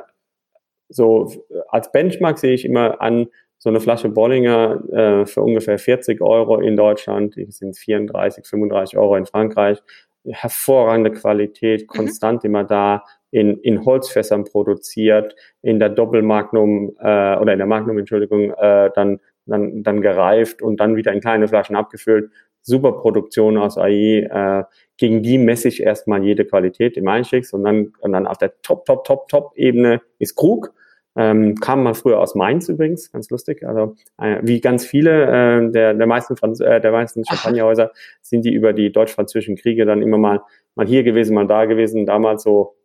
[0.90, 1.32] so
[1.70, 6.60] als Benchmark sehe ich immer an, so eine Flasche Bollinger äh, für ungefähr 40 Euro
[6.60, 9.82] in Deutschland, die sind 34, 35 Euro in Frankreich.
[10.28, 11.88] Hervorragende Qualität, mhm.
[11.88, 12.50] konstant mhm.
[12.50, 18.52] immer da, in, in Holzfässern produziert, in der Doppelmagnum äh, oder in der Magnum, Entschuldigung,
[18.52, 22.32] äh, dann dann, dann gereift und dann wieder in kleine Flaschen abgefüllt.
[22.66, 24.28] Super Produktion aus AI.
[24.30, 24.64] Äh,
[24.98, 28.60] gegen die messe ich erstmal jede Qualität im Einstiegs und dann, und dann auf der
[28.62, 30.74] Top, Top, Top, Top-Ebene ist Krug.
[31.18, 33.66] Ähm, kam mal früher aus Mainz übrigens, ganz lustig.
[33.66, 38.44] Also äh, wie ganz viele äh, der, der meisten Franz äh, der meisten Champagnerhäuser sind
[38.44, 40.42] die über die deutsch-französischen Kriege dann immer mal
[40.76, 42.06] mal hier gewesen, mal da gewesen.
[42.06, 42.76] Damals so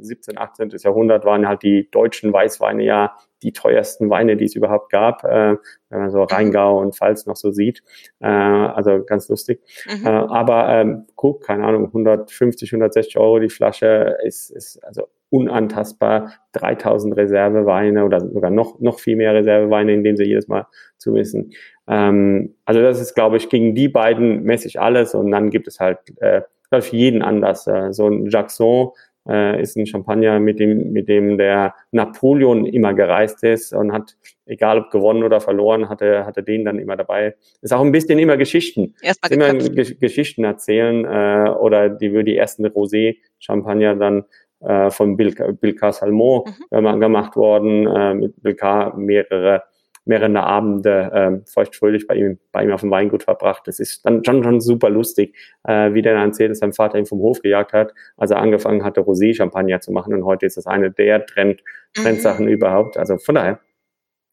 [0.00, 0.70] 17., 18.
[0.78, 5.56] Jahrhundert waren halt die deutschen Weißweine ja die teuersten Weine, die es überhaupt gab, äh,
[5.90, 7.82] wenn man so Rheingau und Pfalz noch so sieht.
[8.20, 9.60] Äh, also ganz lustig.
[9.86, 10.06] Mhm.
[10.06, 16.32] Äh, aber ähm, guck, keine Ahnung, 150, 160 Euro die Flasche ist, ist also unantastbar.
[16.52, 20.66] 3000 Reserveweine oder sogar noch, noch viel mehr Reserveweine, indem sie jedes Mal
[20.96, 21.52] zu wissen.
[21.86, 25.78] Ähm, also das ist, glaube ich, gegen die beiden mäßig alles und dann gibt es
[25.80, 27.66] halt, äh, glaube ich, jeden anders.
[27.66, 28.90] Äh, so ein Jackson
[29.28, 34.16] äh, ist ein Champagner, mit dem, mit dem der Napoleon immer gereist ist und hat,
[34.46, 37.36] egal ob gewonnen oder verloren, hatte, hatte den dann immer dabei.
[37.60, 38.94] Ist auch ein bisschen immer Geschichten.
[39.02, 44.24] Erstmal immer Ge Geschichten erzählen äh, oder die würde die ersten Rosé-Champagner dann
[44.60, 47.00] äh, von Bill, Bill Salmon mhm.
[47.00, 48.56] gemacht worden, äh, mit Bill
[48.96, 49.62] mehrere
[50.08, 53.62] mehrere Abende ähm, feuchtfröhlich bei ihm, bei ihm auf dem Weingut verbracht.
[53.66, 56.98] Das ist dann schon, schon super lustig, äh, wie der dann erzählt, dass sein Vater
[56.98, 60.14] ihn vom Hof gejagt hat, als er angefangen hatte, Rosé-Champagner zu machen.
[60.14, 61.62] Und heute ist das eine der Trend,
[61.94, 62.52] Trendsachen mhm.
[62.52, 62.96] überhaupt.
[62.96, 63.60] Also von daher,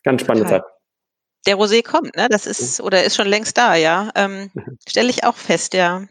[0.04, 0.62] ganz spannende Total.
[0.62, 0.75] Zeit
[1.46, 2.28] der Rosé kommt, ne?
[2.30, 4.10] Das ist oder ist schon längst da, ja.
[4.16, 4.50] Ähm,
[4.88, 6.04] Stelle ich auch fest, ja.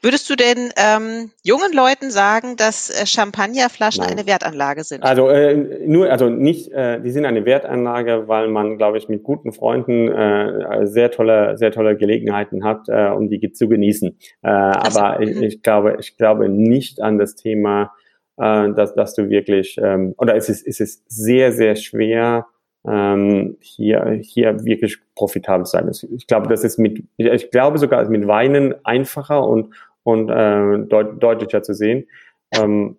[0.00, 4.12] Würdest du denn ähm, jungen Leuten sagen, dass äh, Champagnerflaschen Nein.
[4.14, 5.04] eine Wertanlage sind?
[5.04, 5.54] Also äh,
[5.86, 10.08] nur, also nicht, äh, die sind eine Wertanlage, weil man, glaube ich, mit guten Freunden
[10.08, 14.18] äh, sehr tolle, sehr tolle Gelegenheiten hat, äh, um die zu genießen.
[14.42, 15.42] Äh, aber ich, mhm.
[15.44, 17.92] ich glaube, ich glaube nicht an das Thema,
[18.38, 22.46] äh, dass, dass du wirklich, ähm, oder es ist, es ist sehr, sehr schwer,
[22.86, 25.90] ähm, hier, hier wirklich profitabel sein.
[26.14, 31.22] Ich glaube, das ist mit, ich glaube sogar mit Weinen einfacher und, und äh, deut,
[31.22, 32.08] deutlicher zu sehen,
[32.52, 32.98] ähm,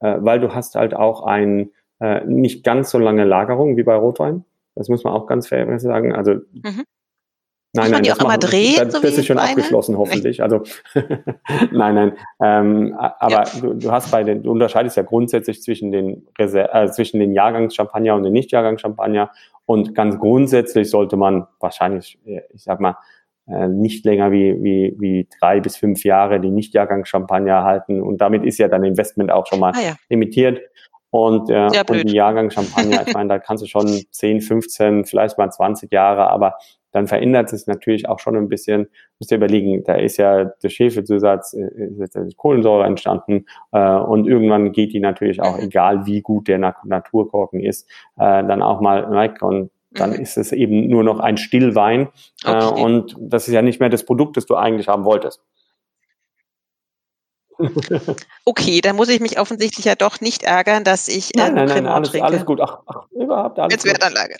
[0.00, 3.94] äh, weil du hast halt auch ein äh, nicht ganz so lange Lagerung wie bei
[3.94, 4.44] Rotwein.
[4.74, 6.14] Das muss man auch ganz fair sagen.
[6.14, 6.84] Also mhm.
[7.74, 10.42] Nein, nein, das, machen, drehen, das, so das ist schon abgeschlossen, hoffentlich.
[10.42, 10.62] Also
[11.70, 12.12] nein, nein.
[12.42, 13.44] Ähm, aber ja.
[13.60, 17.32] du, du, hast bei den, du unterscheidest ja grundsätzlich zwischen den Reser äh, zwischen den
[17.32, 19.30] Jahrgangschampagner und den Nicht-Jahrgangschampagner.
[19.66, 22.96] Und ganz grundsätzlich sollte man wahrscheinlich, äh, ich sag mal,
[23.46, 28.02] äh, nicht länger wie, wie, wie drei bis fünf Jahre die Nicht-Jahrgangschampagner halten.
[28.02, 29.96] Und damit ist ja dein Investment auch schon mal ah, ja.
[30.08, 30.60] limitiert.
[31.10, 35.50] Und, äh, und die Jahrgangschampagner, ich meine, da kannst du schon 10, 15, vielleicht mal
[35.50, 36.56] 20 Jahre, aber
[36.92, 38.88] dann verändert es natürlich auch schon ein bisschen.
[39.18, 41.68] Müsst ihr überlegen, da ist ja der Schwefelzusatz, äh,
[42.00, 46.58] ist jetzt Kohlensäure entstanden äh, und irgendwann geht die natürlich auch, egal wie gut der
[46.58, 50.20] Naturkorken ist, äh, dann auch mal weg und dann mhm.
[50.20, 52.08] ist es eben nur noch ein Stillwein
[52.44, 52.82] äh, okay.
[52.82, 55.42] und das ist ja nicht mehr das Produkt, das du eigentlich haben wolltest.
[58.44, 61.86] Okay, dann muss ich mich offensichtlich ja doch nicht ärgern, dass ich nein, nein, nein,
[61.86, 62.60] alles, alles gut.
[62.62, 64.36] Ach, ach überhaupt alles Jetzt Wertanlage.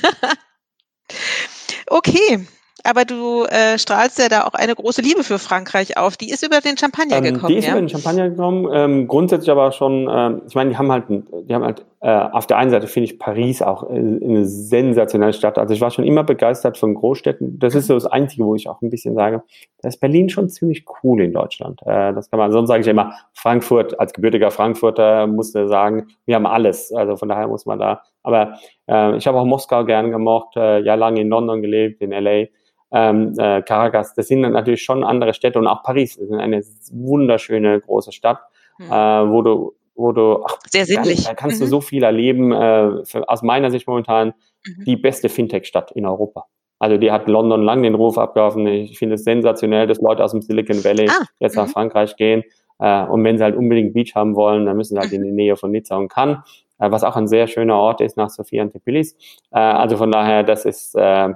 [1.88, 2.46] okay.
[2.84, 6.16] Aber du äh, strahlst ja da auch eine große Liebe für Frankreich auf.
[6.16, 7.48] Die ist über den Champagner ähm, gekommen.
[7.48, 7.72] Die ist ja?
[7.72, 8.68] über den Champagner gekommen.
[8.72, 12.46] Ähm, grundsätzlich aber schon, ähm, ich meine, die haben halt, die haben halt äh, auf
[12.46, 15.58] der einen Seite finde ich Paris auch äh, eine sensationelle Stadt.
[15.58, 17.58] Also ich war schon immer begeistert von Großstädten.
[17.58, 19.42] Das ist so das Einzige, wo ich auch ein bisschen sage,
[19.82, 21.80] da ist Berlin schon ziemlich cool in Deutschland.
[21.82, 26.36] Äh, das kann man, sonst sage ich immer, Frankfurt, als gebürtiger Frankfurter musste sagen, wir
[26.36, 26.92] haben alles.
[26.92, 28.02] Also von daher muss man da.
[28.22, 32.46] Aber äh, ich habe auch Moskau gern gemocht, äh, jahrelang in London gelebt, in LA
[32.92, 36.62] ähm, äh, Caracas, das sind dann natürlich schon andere Städte und auch Paris ist eine
[36.92, 38.40] wunderschöne große Stadt,
[38.78, 38.86] mhm.
[38.86, 41.24] äh, wo du, wo du, ach, sehr sinnlich.
[41.24, 41.64] Da kannst mhm.
[41.64, 42.52] du so viel erleben.
[42.52, 44.34] Äh, für, aus meiner Sicht momentan
[44.66, 44.84] mhm.
[44.84, 46.46] die beste Fintech-Stadt in Europa.
[46.78, 48.66] Also die hat London lang den Ruf abgeworfen.
[48.66, 51.72] Ich finde es sensationell, dass Leute aus dem Silicon Valley ah, jetzt nach mhm.
[51.72, 52.42] Frankreich gehen.
[52.80, 55.30] Äh, und wenn sie halt unbedingt Beach haben wollen, dann müssen sie halt in die
[55.30, 56.38] Nähe von Nizza und Cannes,
[56.80, 59.16] was auch ein sehr schöner Ort ist nach Sophia Antipolis.
[59.50, 61.34] Äh, also von daher, das ist äh,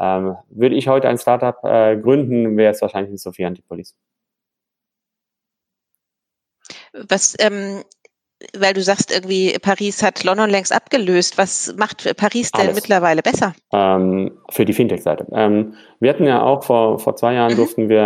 [0.00, 3.94] ähm, würde ich heute ein Startup äh, gründen, wäre es wahrscheinlich in Sophia Antipolis.
[7.08, 7.82] Was, ähm,
[8.58, 11.38] weil du sagst irgendwie, Paris hat London längst abgelöst.
[11.38, 12.74] Was macht Paris denn Alles.
[12.76, 13.54] mittlerweile besser?
[13.72, 15.26] Ähm, für die Fintech-Seite.
[15.32, 17.56] Ähm, wir hatten ja auch vor, vor zwei Jahren mhm.
[17.56, 18.00] durften wir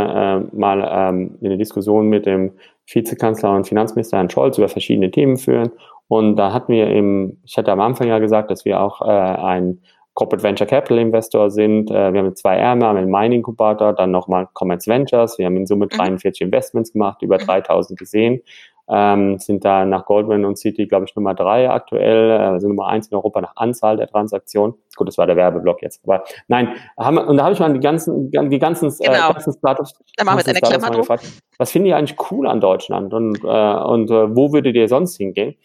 [0.52, 2.52] äh, mal ähm, eine Diskussion mit dem
[2.86, 5.72] Vizekanzler und Finanzminister Herrn Scholz über verschiedene Themen führen.
[6.08, 9.06] Und da hatten wir im, ich hatte am Anfang ja gesagt, dass wir auch äh,
[9.06, 9.80] ein
[10.16, 11.90] Corporate Venture Capital Investor sind.
[11.90, 15.38] Äh, wir haben zwei Ärmel, haben einen Mining Incubator, dann nochmal Commerce Ventures.
[15.38, 16.46] Wir haben in Summe 43 mhm.
[16.46, 18.40] Investments gemacht, über 3000 gesehen.
[18.88, 22.86] Ähm, sind da nach Goldman und City, glaube ich, Nummer drei aktuell, äh, sind Nummer
[22.86, 24.76] eins in Europa nach Anzahl der Transaktionen.
[24.94, 27.80] Gut, das war der Werbeblock jetzt, aber nein, haben, und da habe ich mal die
[27.80, 29.30] ganzen, die ganzen, äh, genau.
[29.30, 31.24] äh, ganzen Startups, Dann machen wir eine Klammer gefragt,
[31.58, 35.16] was finde ich eigentlich cool an Deutschland und, äh, und äh, wo würdet ihr sonst
[35.16, 35.56] hingehen?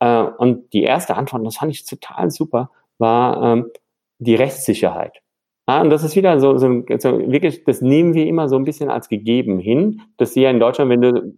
[0.00, 3.70] Äh, und die erste Antwort, das fand ich total super, war, ähm,
[4.18, 5.20] die Rechtssicherheit.
[5.68, 8.64] Ja, und das ist wieder so, so, so, wirklich, das nehmen wir immer so ein
[8.64, 11.34] bisschen als gegeben hin, dass sie ja in Deutschland, wenn du,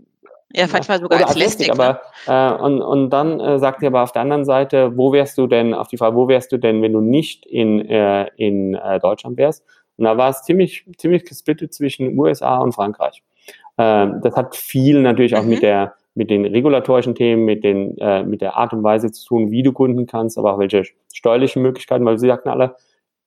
[0.53, 1.67] Ja, manchmal sogar als lästig.
[1.67, 1.99] lästig ne?
[2.27, 5.37] aber, äh, und, und dann äh, sagt ihr aber auf der anderen Seite, wo wärst
[5.37, 8.75] du denn, auf die Frage, wo wärst du denn, wenn du nicht in, äh, in
[8.75, 9.65] äh, Deutschland wärst?
[9.97, 13.23] Und da war es ziemlich, ziemlich gesplittet zwischen USA und Frankreich.
[13.77, 15.51] Äh, das hat viel natürlich auch mhm.
[15.51, 19.27] mit der mit den regulatorischen Themen, mit, den, äh, mit der Art und Weise zu
[19.27, 22.77] tun, wie du gründen kannst, aber auch welche steuerlichen Möglichkeiten, weil sie sagten alle,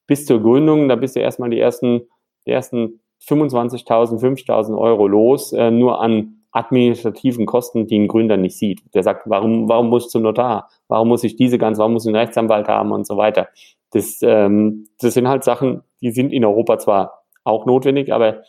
[0.06, 2.04] bis zur Gründung, da bist du erstmal die ersten,
[2.46, 8.60] die ersten 25.000, 5.000 Euro los, äh, nur an administrativen Kosten, die ein Gründer nicht
[8.60, 8.84] sieht.
[8.94, 10.70] Der sagt, warum, warum muss ich zum Notar?
[10.88, 13.48] Warum muss ich diese ganze, warum muss ich einen Rechtsanwalt haben und so weiter?
[13.90, 18.44] Das, ähm, das sind halt Sachen, die sind in Europa zwar auch notwendig, aber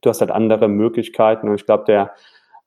[0.00, 1.48] du hast halt andere Möglichkeiten.
[1.48, 2.10] Und ich glaube, der,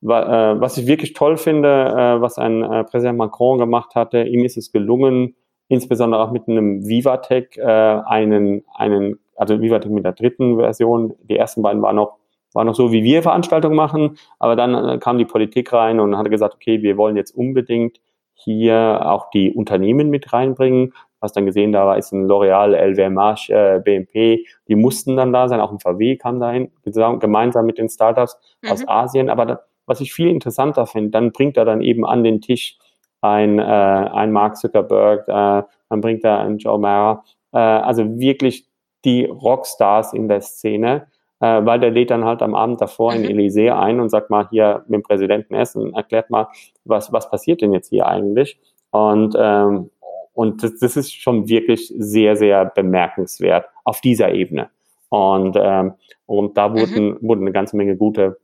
[0.02, 4.58] was ich wirklich toll finde, äh, was ein äh, Präsident Macron gemacht hatte, ihm ist
[4.58, 5.36] es gelungen,
[5.68, 11.62] insbesondere auch mit einem Vivatec einen, einen, also Vivatec mit der dritten Version, die ersten
[11.62, 12.18] beiden waren noch
[12.54, 16.32] war noch so, wie wir Veranstaltungen machen, aber dann kam die Politik rein und hat
[16.32, 18.00] gesagt, okay, wir wollen jetzt unbedingt
[18.34, 20.94] hier auch die Unternehmen mit reinbringen.
[21.22, 25.50] Hast dann gesehen, da war ist ein L'Oreal, LVMH, äh, BNP, die mussten dann da
[25.50, 26.72] sein, auch ein VW kam dahin,
[27.20, 28.72] gemeinsam mit den Startups mhm.
[28.72, 32.24] aus Asien, aber da, was ich viel interessanter finde, dann bringt er dann eben an
[32.24, 32.78] den Tisch
[33.22, 38.68] ein, äh, ein Mark Zuckerberg, äh, dann bringt er einen Joe Mara, äh, also wirklich
[39.04, 41.08] die Rockstars in der Szene,
[41.40, 43.30] äh, weil der lädt dann halt am Abend davor in mhm.
[43.30, 46.48] Elysée ein und sagt mal hier mit dem Präsidenten essen, erklärt mal,
[46.86, 48.60] was, was passiert denn jetzt hier eigentlich?
[48.92, 49.90] Und, ähm,
[50.34, 54.70] und das, das ist schon wirklich sehr, sehr bemerkenswert auf dieser Ebene.
[55.10, 55.94] Und, ähm,
[56.28, 57.18] und da wurden, mhm.
[57.22, 58.38] wurden eine ganze Menge gute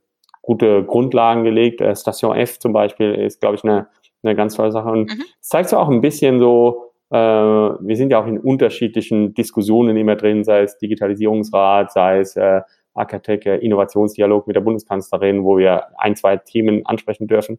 [0.46, 1.80] gute Grundlagen gelegt.
[1.80, 3.88] Äh, Station F zum Beispiel ist, glaube ich, eine,
[4.22, 4.88] eine ganz tolle Sache.
[4.88, 5.22] Und mhm.
[5.40, 9.96] es zeigt so auch ein bisschen so, äh, wir sind ja auch in unterschiedlichen Diskussionen
[9.96, 12.62] immer drin, sei es Digitalisierungsrat, sei es äh,
[12.94, 17.58] Architect, äh, Innovationsdialog mit der Bundeskanzlerin, wo wir ein, zwei Themen ansprechen dürfen.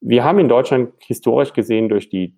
[0.00, 2.34] Wir haben in Deutschland historisch gesehen durch die,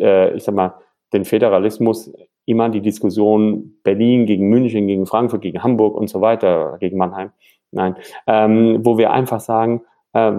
[0.00, 0.74] äh, ich sag mal,
[1.12, 2.12] den Föderalismus
[2.44, 7.30] immer die Diskussion Berlin gegen München, gegen Frankfurt, gegen Hamburg und so weiter, gegen Mannheim.
[7.72, 9.82] Nein, ähm, wo wir einfach sagen,
[10.12, 10.32] äh,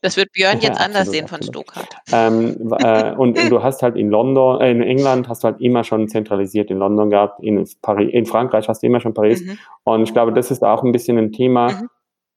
[0.00, 1.88] das wird Björn jetzt ja, anders sehen von Stuttgart.
[2.12, 5.60] Ähm, äh, und, und, du hast halt in London, äh, in England hast du halt
[5.60, 9.44] immer schon zentralisiert in London gehabt, in, Paris, in Frankreich hast du immer schon Paris.
[9.44, 9.58] Mhm.
[9.82, 11.72] Und ich glaube, das ist auch ein bisschen ein Thema.
[11.72, 11.88] Mhm.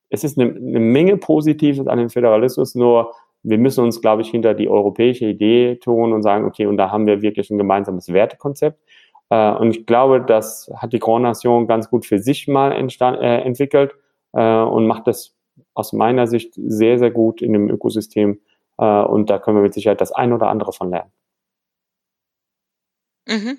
[0.09, 4.29] Es ist eine, eine Menge Positives an dem Föderalismus, nur wir müssen uns, glaube ich,
[4.29, 8.09] hinter die europäische Idee tun und sagen, okay, und da haben wir wirklich ein gemeinsames
[8.09, 8.79] Wertekonzept.
[9.31, 13.41] Äh, und ich glaube, das hat die Grand Nation ganz gut für sich mal äh,
[13.41, 13.95] entwickelt
[14.33, 15.35] äh, und macht das
[15.73, 18.41] aus meiner Sicht sehr, sehr gut in dem Ökosystem.
[18.77, 21.11] Äh, und da können wir mit Sicherheit das ein oder andere von lernen.
[23.27, 23.57] Mhm.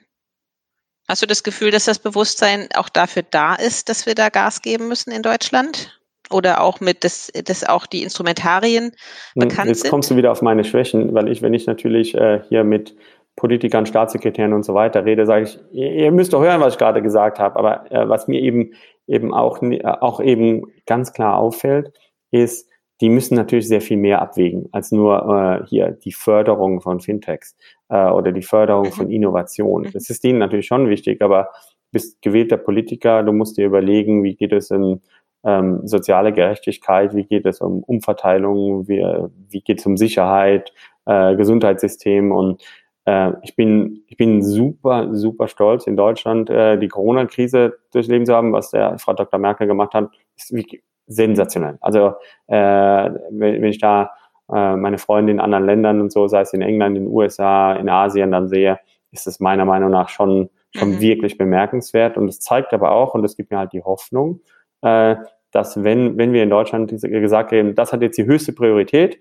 [1.08, 4.62] Hast du das Gefühl, dass das Bewusstsein auch dafür da ist, dass wir da Gas
[4.62, 5.98] geben müssen in Deutschland?
[6.30, 8.92] Oder auch mit, dass, dass auch die Instrumentarien hm,
[9.34, 9.86] bekannt Jetzt sind?
[9.86, 12.94] Jetzt kommst du wieder auf meine Schwächen, weil ich, wenn ich natürlich äh, hier mit
[13.36, 17.02] Politikern, Staatssekretären und so weiter rede, sage ich, ihr müsst doch hören, was ich gerade
[17.02, 17.58] gesagt habe.
[17.58, 18.72] Aber äh, was mir eben
[19.06, 21.92] eben auch, äh, auch eben ganz klar auffällt,
[22.30, 22.68] ist,
[23.00, 27.56] die müssen natürlich sehr viel mehr abwägen als nur äh, hier die Förderung von Fintechs
[27.88, 28.92] äh, oder die Förderung mhm.
[28.92, 29.82] von Innovation.
[29.82, 29.92] Mhm.
[29.92, 34.22] Das ist denen natürlich schon wichtig, aber du bist gewählter Politiker, du musst dir überlegen,
[34.22, 35.00] wie geht es in
[35.44, 39.04] ähm, soziale Gerechtigkeit, wie geht es um Umverteilung, wie,
[39.48, 40.72] wie geht es um Sicherheit,
[41.06, 42.62] äh, Gesundheitssystem und
[43.04, 48.34] äh, ich bin, ich bin super, super stolz, in Deutschland äh, die Corona-Krise durchleben zu
[48.34, 49.38] haben, was der Frau Dr.
[49.38, 51.78] Merkel gemacht hat, ist wirklich sensationell.
[51.80, 52.14] Also
[52.46, 54.10] äh, wenn, wenn ich da
[54.52, 57.74] äh, meine Freunde in anderen Ländern und so, sei es in England, in den USA,
[57.74, 58.78] in Asien dann sehe,
[59.10, 61.00] ist es meiner Meinung nach schon, schon mhm.
[61.00, 62.16] wirklich bemerkenswert.
[62.16, 64.40] Und es zeigt aber auch, und es gibt mir halt die Hoffnung,
[64.82, 65.16] äh,
[65.50, 69.18] dass wenn, wenn wir in Deutschland gesagt haben, das hat jetzt die höchste Priorität,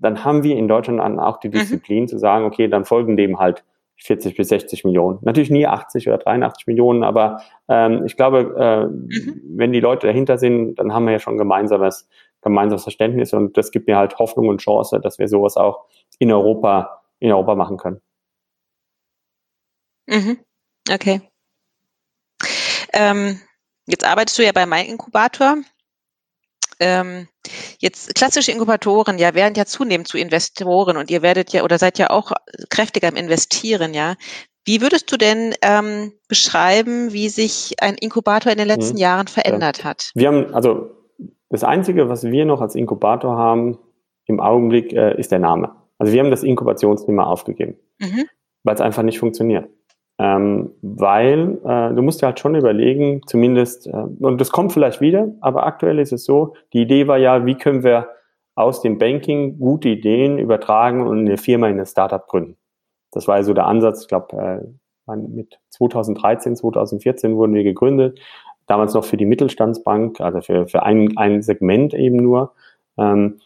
[0.00, 1.52] dann haben wir in Deutschland auch die mhm.
[1.52, 2.08] Disziplin mhm.
[2.08, 3.64] zu sagen, okay, dann folgen dem halt
[3.98, 5.18] 40 bis 60 Millionen.
[5.22, 9.42] Natürlich nie 80 oder 83 Millionen, aber ähm, ich glaube, äh, mhm.
[9.56, 12.08] wenn die Leute dahinter sind, dann haben wir ja schon gemeinsames,
[12.42, 15.86] gemeinsames Verständnis und das gibt mir halt Hoffnung und Chance, dass wir sowas auch
[16.18, 18.00] in Europa, in Europa machen können.
[20.06, 20.38] Mhm.
[20.92, 21.22] Okay.
[22.92, 23.40] Ähm,
[23.86, 25.56] jetzt arbeitest du ja bei Mein Inkubator.
[26.80, 27.28] Ähm,
[27.78, 31.98] jetzt klassische Inkubatoren ja werden ja zunehmend zu Investoren und ihr werdet ja oder seid
[31.98, 32.32] ja auch
[32.70, 34.14] kräftiger im Investieren, ja.
[34.64, 39.00] Wie würdest du denn ähm, beschreiben, wie sich ein Inkubator in den letzten mhm.
[39.00, 39.84] Jahren verändert ja.
[39.84, 40.10] hat?
[40.14, 40.90] Wir haben also
[41.48, 43.78] das Einzige, was wir noch als Inkubator haben
[44.24, 45.70] im Augenblick, äh, ist der Name.
[45.98, 48.24] Also wir haben das Inkubationsthema aufgegeben, mhm.
[48.64, 49.68] weil es einfach nicht funktioniert.
[50.18, 55.02] Ähm, weil äh, du musst dir halt schon überlegen, zumindest, äh, und das kommt vielleicht
[55.02, 58.08] wieder, aber aktuell ist es so, die Idee war ja, wie können wir
[58.54, 62.56] aus dem Banking gute Ideen übertragen und eine Firma in eine Startup gründen.
[63.12, 64.36] Das war so der Ansatz, ich glaube,
[65.06, 68.18] äh, mit 2013, 2014 wurden wir gegründet,
[68.66, 72.54] damals noch für die Mittelstandsbank, also für, für ein, ein Segment eben nur,
[72.98, 73.38] ähm,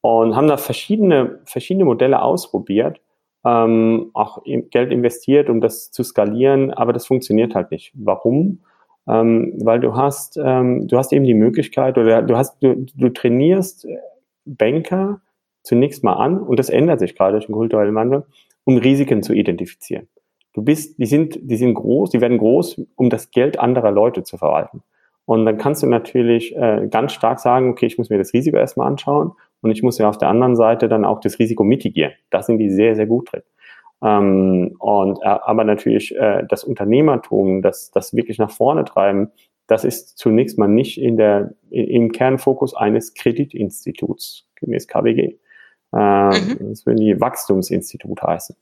[0.00, 3.00] und haben da verschiedene, verschiedene Modelle ausprobiert
[3.44, 7.92] ähm, auch Geld investiert, um das zu skalieren, aber das funktioniert halt nicht.
[7.94, 8.60] Warum?
[9.08, 13.08] Ähm, weil du hast, ähm, du hast eben die Möglichkeit oder du hast, du, du
[13.08, 13.86] trainierst
[14.44, 15.20] Banker
[15.62, 18.24] zunächst mal an und das ändert sich gerade durch den kulturellen Wandel,
[18.64, 20.08] um Risiken zu identifizieren.
[20.54, 24.22] Du bist, die sind, die sind groß, die werden groß, um das Geld anderer Leute
[24.22, 24.82] zu verwalten.
[25.24, 28.56] Und dann kannst du natürlich äh, ganz stark sagen, okay, ich muss mir das Risiko
[28.56, 29.32] erstmal anschauen
[29.62, 32.12] und ich muss ja auf der anderen Seite dann auch das Risiko mitigieren.
[32.30, 33.42] Da sind die sehr, sehr gut drin.
[34.02, 39.30] Ähm, und äh, aber natürlich äh, das Unternehmertum, das, das wirklich nach vorne treiben,
[39.68, 45.38] das ist zunächst mal nicht in der, im Kernfokus eines Kreditinstituts gemäß KWG.
[45.94, 46.68] Ähm, mhm.
[46.70, 48.56] Das würden die Wachstumsinstitut heißen.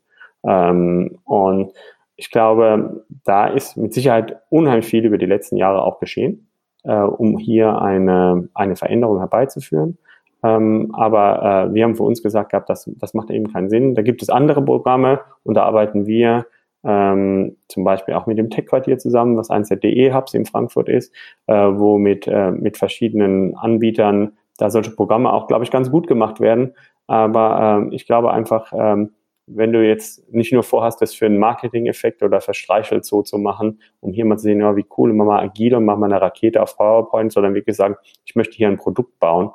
[0.45, 1.73] Ähm, und
[2.17, 6.51] ich glaube, da ist mit Sicherheit unheimlich viel über die letzten Jahre auch geschehen,
[6.85, 9.99] äh, um hier eine, eine Veränderung herbeizuführen.
[10.43, 13.95] Ähm, aber äh, wir haben für uns gesagt gehabt, das, das macht eben keinen Sinn.
[13.95, 16.47] Da gibt es andere Programme und da arbeiten wir
[16.83, 21.15] ähm, zum Beispiel auch mit dem Tech-Quartier zusammen, was eins der DE-Hubs in Frankfurt ist,
[21.47, 26.07] äh, wo mit, äh, mit verschiedenen Anbietern da solche Programme auch, glaube ich, ganz gut
[26.07, 26.75] gemacht werden.
[27.07, 29.11] Aber äh, ich glaube einfach, ähm,
[29.47, 33.81] wenn du jetzt nicht nur vorhast, das für einen Marketing-Effekt oder verstreichelt so zu machen,
[34.01, 36.21] um hier mal zu sehen, ja, wie cool, machen wir agil und machen wir eine
[36.21, 39.51] Rakete auf PowerPoint, sondern wirklich sagen, ich möchte hier ein Produkt bauen,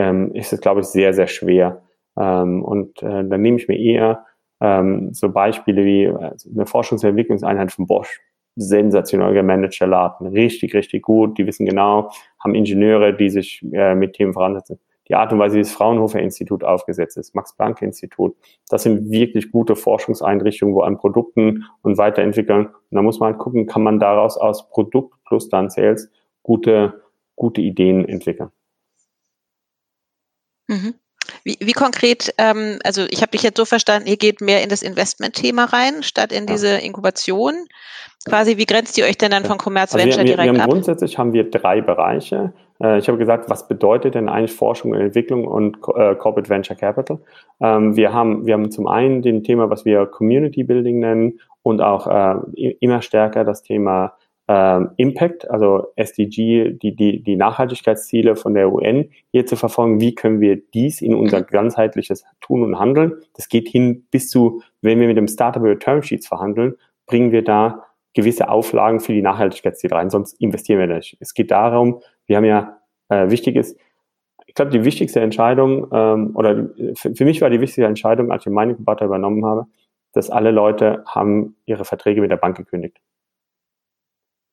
[0.00, 1.82] ähm, ist es, glaube ich, sehr, sehr schwer.
[2.18, 4.24] Ähm, und äh, dann nehme ich mir eher
[4.60, 8.20] ähm, so Beispiele wie also eine Forschungs- und Entwicklungseinheit von Bosch.
[8.56, 11.38] Sensationell gemanagter Laden, richtig, richtig gut.
[11.38, 12.10] Die wissen genau,
[12.42, 14.80] haben Ingenieure, die sich äh, mit Themen voransetzen.
[15.08, 18.36] Die Art und Weise, wie das Fraunhofer Institut aufgesetzt ist, Max-Planck-Institut,
[18.68, 23.38] das sind wirklich gute Forschungseinrichtungen, wo an Produkten und Weiterentwicklung, und da muss man halt
[23.38, 26.10] gucken, kann man daraus aus Produkt plus dann Sales
[26.42, 27.02] gute,
[27.34, 28.50] gute Ideen entwickeln.
[30.70, 30.94] Mhm.
[31.44, 34.68] Wie, wie konkret, ähm, also ich habe dich jetzt so verstanden, ihr geht mehr in
[34.68, 37.54] das Investment-Thema rein, statt in diese Inkubation.
[38.26, 40.62] Quasi, wie grenzt ihr euch denn dann von Commerz also Venture wir, wir, direkt wir
[40.64, 40.70] ab?
[40.70, 42.52] Grundsätzlich haben wir drei Bereiche.
[42.82, 46.76] Äh, ich habe gesagt, was bedeutet denn eigentlich Forschung und Entwicklung und äh, Corporate Venture
[46.76, 47.18] Capital?
[47.60, 51.80] Ähm, wir, haben, wir haben zum einen den Thema, was wir Community Building nennen und
[51.80, 54.14] auch äh, immer stärker das Thema
[54.52, 60.00] ähm, Impact, also SDG, die, die, die Nachhaltigkeitsziele von der UN hier zu verfolgen.
[60.00, 63.12] Wie können wir dies in unser ganzheitliches Tun und Handeln?
[63.34, 66.74] Das geht hin bis zu, wenn wir mit dem Startup über Termsheets verhandeln,
[67.06, 71.16] bringen wir da gewisse Auflagen für die Nachhaltigkeitsziele rein, sonst investieren wir nicht.
[71.20, 72.78] Es geht darum, wir haben ja
[73.08, 73.76] äh, wichtiges,
[74.46, 78.44] ich glaube, die wichtigste Entscheidung, ähm, oder für, für, mich war die wichtigste Entscheidung, als
[78.44, 79.66] ich meine Inkubator übernommen habe,
[80.12, 83.00] dass alle Leute haben ihre Verträge mit der Bank gekündigt.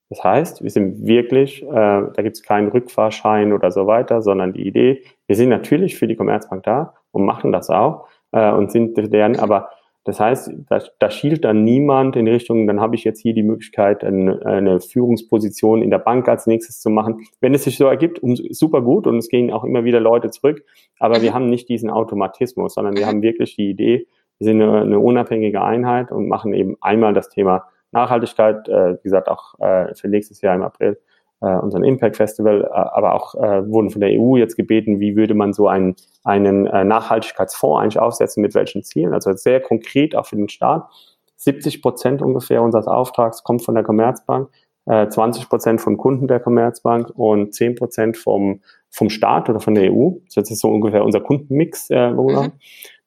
[0.09, 4.53] Das heißt, wir sind wirklich, äh, da gibt es keinen Rückfahrschein oder so weiter, sondern
[4.53, 8.71] die Idee, wir sind natürlich für die Commerzbank da und machen das auch äh, und
[8.71, 9.69] sind deren, aber
[10.07, 13.43] das heißt, da, da schielt dann niemand in Richtung, dann habe ich jetzt hier die
[13.43, 17.27] Möglichkeit, eine, eine Führungsposition in der Bank als nächstes zu machen.
[17.41, 20.29] Wenn es sich so ergibt, um, super gut und es gehen auch immer wieder Leute
[20.29, 20.63] zurück,
[20.97, 24.07] aber wir haben nicht diesen Automatismus, sondern wir haben wirklich die Idee,
[24.39, 29.03] wir sind eine, eine unabhängige Einheit und machen eben einmal das Thema Nachhaltigkeit, äh, wie
[29.03, 30.99] gesagt, auch äh, für nächstes Jahr im April
[31.41, 35.53] äh, unseren Impact Festival, aber auch wurden von der EU jetzt gebeten, wie würde man
[35.53, 40.49] so einen, einen Nachhaltigkeitsfonds eigentlich aufsetzen, mit welchen Zielen, also sehr konkret auch für den
[40.49, 40.89] Staat.
[41.35, 44.49] 70 Prozent ungefähr unseres Auftrags kommt von der Commerzbank,
[44.87, 49.75] äh, 20 Prozent vom Kunden der Commerzbank und 10 Prozent vom, vom Staat oder von
[49.75, 50.11] der EU.
[50.33, 51.89] Das ist so ungefähr unser Kundenmix.
[51.89, 52.51] Äh, mhm.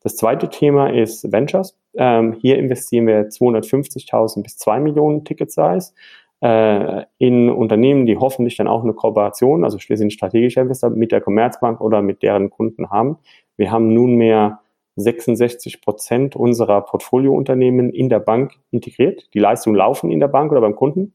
[0.03, 1.79] Das zweite Thema ist Ventures.
[1.95, 5.93] Ähm, hier investieren wir 250.000 bis 2 Millionen Ticket Size
[6.41, 11.21] äh, in Unternehmen, die hoffentlich dann auch eine Kooperation, also schließlich strategischer Investor mit der
[11.21, 13.19] Commerzbank oder mit deren Kunden haben.
[13.57, 14.61] Wir haben nunmehr
[14.97, 19.29] 66 Prozent unserer Portfoliounternehmen in der Bank integriert.
[19.35, 21.13] Die Leistungen laufen in der Bank oder beim Kunden.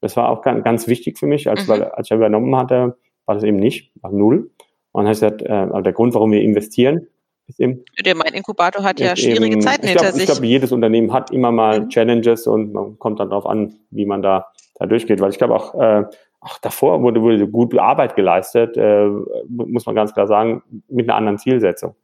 [0.00, 1.72] Das war auch ganz, ganz wichtig für mich, als, mhm.
[1.72, 4.50] weil, als ich übernommen hatte, war das eben nicht, war null.
[4.92, 7.08] Und dann habe ich gesagt, äh, der Grund, warum wir investieren,
[7.56, 10.24] eben, der mein Inkubator hat ja schwierige eben, Zeiten hinter glaub, sich.
[10.24, 11.88] Ich glaube, jedes Unternehmen hat immer mal mhm.
[11.88, 15.20] Challenges und man kommt dann darauf an, wie man da, da durchgeht.
[15.20, 16.04] Weil ich glaube auch, äh,
[16.40, 19.08] auch davor wurde, wurde gute Arbeit geleistet, äh,
[19.48, 21.94] muss man ganz klar sagen, mit einer anderen Zielsetzung.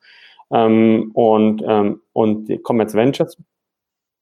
[0.53, 3.36] Ähm, und, ähm, und die Commerce Ventures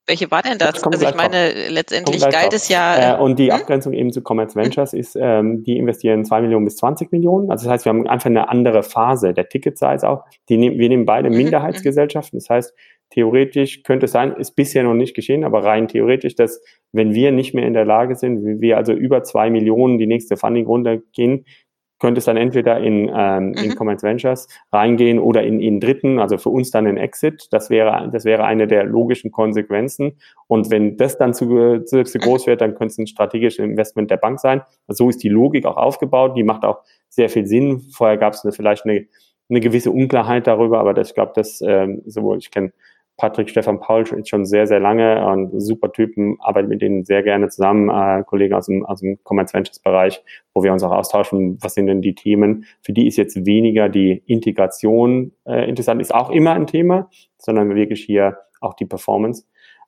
[0.06, 0.82] Welche war denn das?
[0.82, 1.70] also ich meine, drauf.
[1.70, 3.16] letztendlich galt es ja.
[3.16, 3.60] Äh, und die hm?
[3.60, 7.50] Abgrenzung eben zu Commerce Ventures ist, ähm, die investieren 2 Millionen bis 20 Millionen.
[7.50, 10.24] Also das heißt, wir haben einfach eine andere Phase der Ticket-Size auch.
[10.48, 12.40] Die nehmen, wir nehmen beide mhm, Minderheitsgesellschaften.
[12.40, 12.74] Das heißt,
[13.10, 17.30] theoretisch könnte es sein, ist bisher noch nicht geschehen, aber rein theoretisch, dass wenn wir
[17.30, 21.44] nicht mehr in der Lage sind, wir also über zwei Millionen die nächste Funding-Runde gehen,
[22.02, 23.54] könnte es dann entweder in, ähm, mhm.
[23.54, 27.46] in Commerce Ventures reingehen oder in, in Dritten, also für uns dann ein Exit.
[27.52, 30.18] Das wäre, das wäre eine der logischen Konsequenzen.
[30.48, 34.10] Und wenn das dann zu, zu, zu groß wird, dann könnte es ein strategisches Investment
[34.10, 34.62] der Bank sein.
[34.88, 36.36] Also so ist die Logik auch aufgebaut.
[36.36, 37.78] Die macht auch sehr viel Sinn.
[37.92, 39.06] Vorher gab es vielleicht eine,
[39.48, 42.72] eine gewisse Unklarheit darüber, aber das, ich glaube, das ähm, sowohl ich kenne
[43.16, 47.48] Patrick Stefan Paul schon sehr, sehr lange und super Typen, arbeite mit denen sehr gerne
[47.48, 50.22] zusammen, äh, Kollegen aus dem, aus dem Commerce Ventures Bereich,
[50.54, 52.64] wo wir uns auch austauschen, was sind denn die Themen.
[52.82, 57.08] Für die ist jetzt weniger die Integration äh, interessant, ist auch immer ein Thema,
[57.38, 59.44] sondern wirklich hier auch die Performance.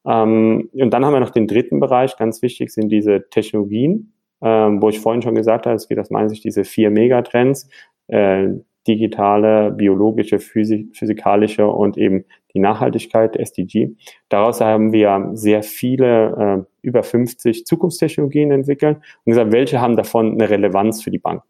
[0.07, 4.13] Ähm, und dann haben wir noch den dritten Bereich, ganz wichtig sind diese Technologien,
[4.43, 7.69] ähm, wo ich vorhin schon gesagt habe, es geht aus meiner Sicht diese vier Megatrends,
[8.09, 8.49] äh,
[8.87, 12.25] digitale, biologische, physik physikalische und eben
[12.55, 13.91] die Nachhaltigkeit, SDG.
[14.29, 20.33] Daraus haben wir sehr viele, äh, über 50 Zukunftstechnologien entwickelt und gesagt, welche haben davon
[20.33, 21.43] eine Relevanz für die Bank.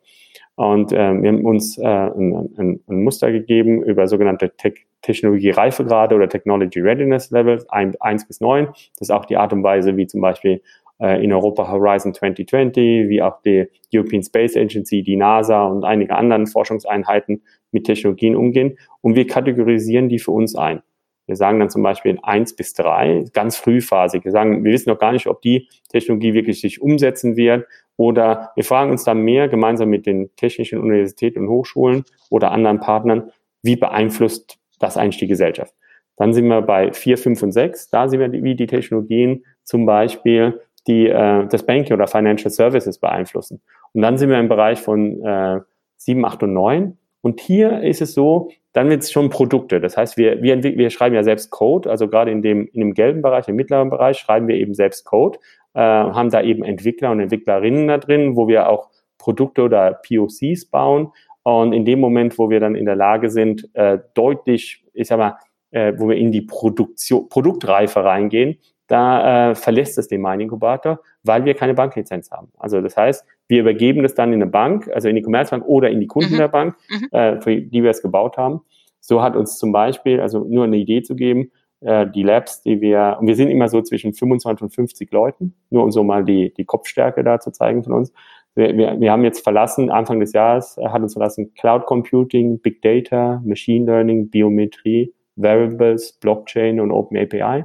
[0.56, 4.72] Und äh, wir haben uns äh, ein, ein, ein Muster gegeben über sogenannte Te
[5.02, 8.66] Technologie-Reifegrade oder Technology Readiness Levels 1 bis 9.
[8.68, 10.62] Das ist auch die Art und Weise, wie zum Beispiel
[10.98, 16.46] in Europa Horizon 2020, wie auch die European Space Agency, die NASA und einige anderen
[16.46, 17.42] Forschungseinheiten
[17.72, 18.78] mit Technologien umgehen.
[19.00, 20.82] Und wir kategorisieren die für uns ein.
[21.26, 24.24] Wir sagen dann zum Beispiel in eins bis drei, ganz frühphasig.
[24.24, 27.66] Wir sagen, wir wissen noch gar nicht, ob die Technologie wirklich sich umsetzen wird.
[27.96, 32.80] Oder wir fragen uns dann mehr gemeinsam mit den technischen Universitäten und Hochschulen oder anderen
[32.80, 33.30] Partnern,
[33.62, 35.74] wie beeinflusst das eigentlich die Gesellschaft?
[36.16, 37.88] Dann sind wir bei vier, fünf und sechs.
[37.88, 42.98] Da sehen wir, wie die Technologien zum Beispiel die äh, das Banking oder Financial Services
[42.98, 43.60] beeinflussen.
[43.92, 45.60] Und dann sind wir im Bereich von äh,
[45.96, 46.98] 7, 8 und 9.
[47.22, 49.80] Und hier ist es so, dann wird es schon Produkte.
[49.80, 52.92] Das heißt, wir, wir, wir schreiben ja selbst Code, also gerade in dem, in dem
[52.92, 55.38] gelben Bereich, im mittleren Bereich schreiben wir eben selbst Code,
[55.74, 60.66] äh, haben da eben Entwickler und Entwicklerinnen da drin, wo wir auch Produkte oder POCs
[60.66, 61.12] bauen.
[61.44, 65.18] Und in dem Moment, wo wir dann in der Lage sind, äh, deutlich, ich sag
[65.18, 65.38] mal,
[65.70, 71.44] äh, wo wir in die Produktion, Produktreife reingehen, da äh, verlässt es den Mining-Inkubator, weil
[71.44, 72.48] wir keine Banklizenz haben.
[72.58, 75.90] Also das heißt, wir übergeben das dann in eine Bank, also in die Commerzbank oder
[75.90, 76.38] in die Kunden mhm.
[76.38, 77.08] der Bank, mhm.
[77.12, 78.60] äh, für die wir es gebaut haben.
[79.00, 82.80] So hat uns zum Beispiel, also nur eine Idee zu geben, äh, die Labs, die
[82.80, 86.24] wir, und wir sind immer so zwischen 25 und 50 Leuten, nur um so mal
[86.24, 88.12] die, die Kopfstärke da zu zeigen von uns.
[88.54, 92.82] Wir, wir, wir haben jetzt verlassen, Anfang des Jahres hat uns verlassen Cloud Computing, Big
[92.82, 97.64] Data, Machine Learning, Biometrie, Variables, Blockchain und Open API.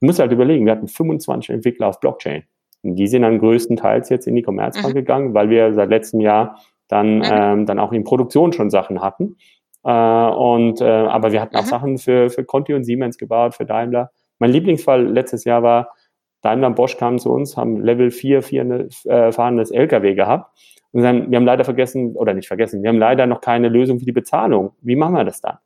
[0.00, 2.44] Du musst halt überlegen, wir hatten 25 Entwickler auf Blockchain.
[2.82, 4.98] Und die sind dann größtenteils jetzt in die Commerzbank mhm.
[4.98, 7.24] gegangen, weil wir seit letztem Jahr dann, mhm.
[7.24, 9.36] ähm, dann auch in Produktion schon Sachen hatten.
[9.84, 11.68] Äh, und, äh, aber wir hatten auch mhm.
[11.68, 14.10] Sachen für, für Conti und Siemens gebaut, für Daimler.
[14.38, 15.94] Mein Lieblingsfall letztes Jahr war,
[16.42, 20.56] Daimler und Bosch kamen zu uns, haben Level 4, 4 äh, fahrendes LKW gehabt.
[20.92, 23.98] Und dann, wir haben leider vergessen, oder nicht vergessen, wir haben leider noch keine Lösung
[23.98, 24.72] für die Bezahlung.
[24.80, 25.58] Wie machen wir das dann?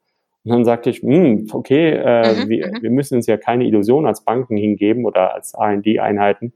[0.45, 2.83] Und dann sagte ich, hm, okay, äh, mhm, wir, mhm.
[2.83, 6.53] wir müssen uns ja keine Illusion als Banken hingeben oder als R&D-Einheiten,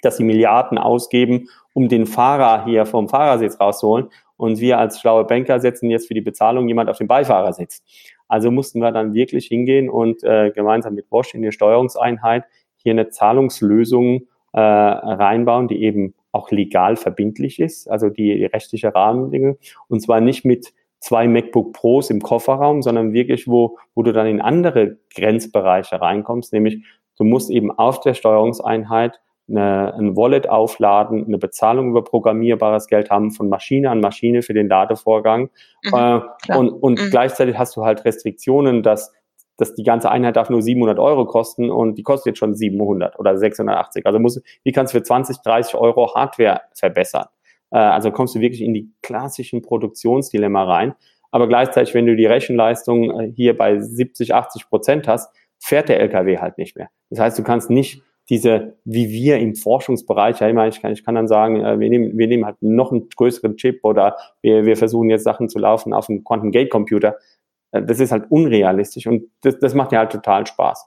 [0.00, 4.08] dass sie Milliarden ausgeben, um den Fahrer hier vom Fahrersitz rauszuholen.
[4.36, 7.82] Und wir als schlaue Banker setzen jetzt für die Bezahlung jemand auf den Beifahrersitz.
[8.28, 12.44] Also mussten wir dann wirklich hingehen und äh, gemeinsam mit Bosch in der Steuerungseinheit
[12.76, 18.94] hier eine Zahlungslösung äh, reinbauen, die eben auch legal verbindlich ist, also die, die rechtliche
[18.94, 19.58] Rahmendinge.
[19.88, 20.72] Und zwar nicht mit
[21.02, 26.52] zwei MacBook Pros im Kofferraum, sondern wirklich, wo, wo du dann in andere Grenzbereiche reinkommst,
[26.52, 26.84] nämlich
[27.18, 33.10] du musst eben auf der Steuerungseinheit eine, ein Wallet aufladen, eine Bezahlung über programmierbares Geld
[33.10, 35.50] haben von Maschine an Maschine für den Ladevorgang.
[35.84, 37.10] Mhm, äh, und und mhm.
[37.10, 39.12] gleichzeitig hast du halt Restriktionen, dass,
[39.56, 43.18] dass die ganze Einheit darf nur 700 Euro kosten und die kostet jetzt schon 700
[43.18, 44.06] oder 680.
[44.06, 47.26] Also muss, wie kannst du für 20, 30 Euro Hardware verbessern?
[47.72, 50.94] Äh, also kommst du wirklich in die klassischen Produktionsdilemma rein.
[51.30, 56.00] Aber gleichzeitig, wenn du die Rechenleistung äh, hier bei 70, 80 Prozent hast, fährt der
[56.00, 56.90] LKW halt nicht mehr.
[57.10, 61.04] Das heißt, du kannst nicht diese, wie wir im Forschungsbereich, ja immer, ich kann, ich
[61.04, 64.64] kann dann sagen, äh, wir nehmen, wir nehmen halt noch einen größeren Chip oder wir,
[64.64, 67.16] wir versuchen jetzt Sachen zu laufen auf einem Quantum Gate Computer.
[67.72, 70.86] Das ist halt unrealistisch und das, das macht ja halt total Spaß.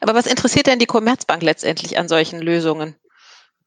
[0.00, 2.94] Aber was interessiert denn die Commerzbank letztendlich an solchen Lösungen?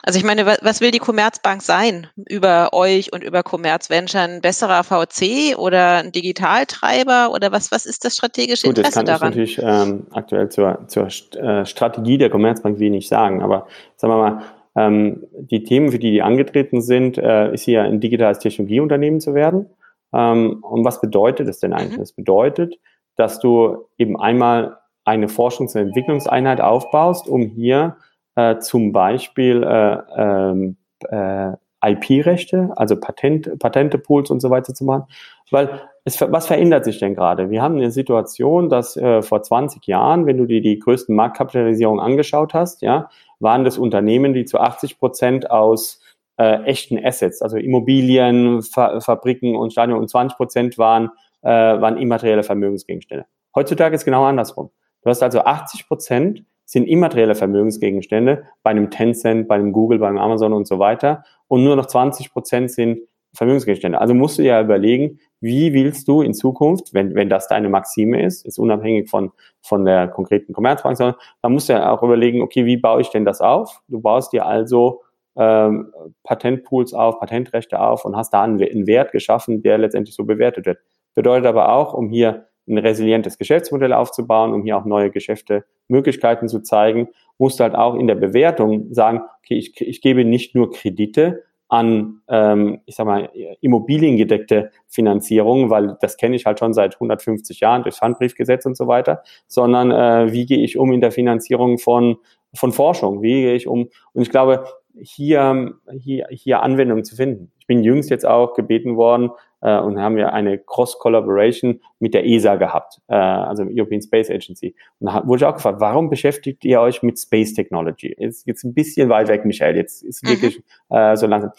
[0.06, 4.22] Also ich meine, was will die Commerzbank sein über euch und über Commerzventure?
[4.22, 9.32] Ein besserer VC oder ein Digitaltreiber oder was, was ist das strategische Gut, Interesse daran?
[9.32, 11.08] Gut, das kann ich natürlich ähm, aktuell zur, zur
[11.42, 14.44] äh, Strategie der Commerzbank wenig sagen, aber sagen wir mal,
[14.76, 19.34] ähm, die Themen, für die die angetreten sind, äh, ist hier ein digitales Technologieunternehmen zu
[19.34, 19.70] werden.
[20.14, 21.98] Ähm, und was bedeutet das denn eigentlich?
[21.98, 22.02] Mhm.
[22.02, 22.76] Das bedeutet,
[23.16, 27.96] dass du eben einmal eine Forschungs- und Entwicklungseinheit aufbaust, um hier
[28.36, 30.78] äh, zum Beispiel äh, ähm,
[31.10, 31.52] äh,
[31.86, 35.06] IP-Rechte, also Patent, Patente-Pools und so weiter zu machen.
[35.52, 37.50] Weil es, was verändert sich denn gerade?
[37.50, 42.04] Wir haben eine Situation, dass äh, vor 20 Jahren, wenn du dir die größten Marktkapitalisierungen
[42.04, 43.10] angeschaut hast, ja,
[43.40, 46.02] waren das Unternehmen, die zu 80 Prozent aus
[46.38, 51.10] äh, echten Assets, also Immobilien, Fa Fabriken und Stadien und 20 Prozent waren,
[51.42, 53.26] äh, waren immaterielle Vermögensgegenstände.
[53.56, 54.72] Heutzutage ist genau andersrum.
[55.04, 60.18] Du hast also 80 Prozent sind immaterielle Vermögensgegenstände bei einem Tencent, bei einem Google, beim
[60.18, 61.24] Amazon und so weiter.
[61.48, 63.02] Und nur noch 20 Prozent sind
[63.36, 64.00] Vermögensgegenstände.
[64.00, 68.24] Also musst du ja überlegen, wie willst du in Zukunft, wenn, wenn das deine Maxime
[68.24, 72.42] ist, ist unabhängig von, von der konkreten Commerzbank, sondern dann musst du ja auch überlegen,
[72.42, 73.82] okay, wie baue ich denn das auf?
[73.88, 75.02] Du baust dir also
[75.36, 75.92] ähm,
[76.24, 80.66] Patentpools auf, Patentrechte auf und hast da einen, einen Wert geschaffen, der letztendlich so bewertet
[80.68, 80.78] wird.
[81.16, 86.48] Bedeutet aber auch, um hier ein resilientes Geschäftsmodell aufzubauen, um hier auch neue Geschäfte, Möglichkeiten
[86.48, 90.56] zu zeigen, musst du halt auch in der Bewertung sagen, okay, ich, ich gebe nicht
[90.56, 93.30] nur Kredite an, ähm, ich sag mal,
[93.62, 98.88] immobiliengedeckte Finanzierung, weil das kenne ich halt schon seit 150 Jahren durch Pfandbriefgesetz und so
[98.88, 102.18] weiter, sondern äh, wie gehe ich um in der Finanzierung von,
[102.54, 103.90] von Forschung, wie gehe ich um?
[104.14, 104.66] Und ich glaube,
[104.96, 107.52] hier, hier, hier Anwendungen zu finden.
[107.58, 109.32] Ich bin jüngst jetzt auch gebeten worden,
[109.64, 114.76] äh, und haben ja eine Cross-Collaboration mit der ESA gehabt, äh, also European Space Agency.
[115.00, 118.14] Und da wurde ich auch gefragt, warum beschäftigt ihr euch mit Space Technology?
[118.20, 120.30] Jetzt, jetzt ein bisschen weit weg, Michael, jetzt ist mhm.
[120.30, 121.52] wirklich äh, so langsam.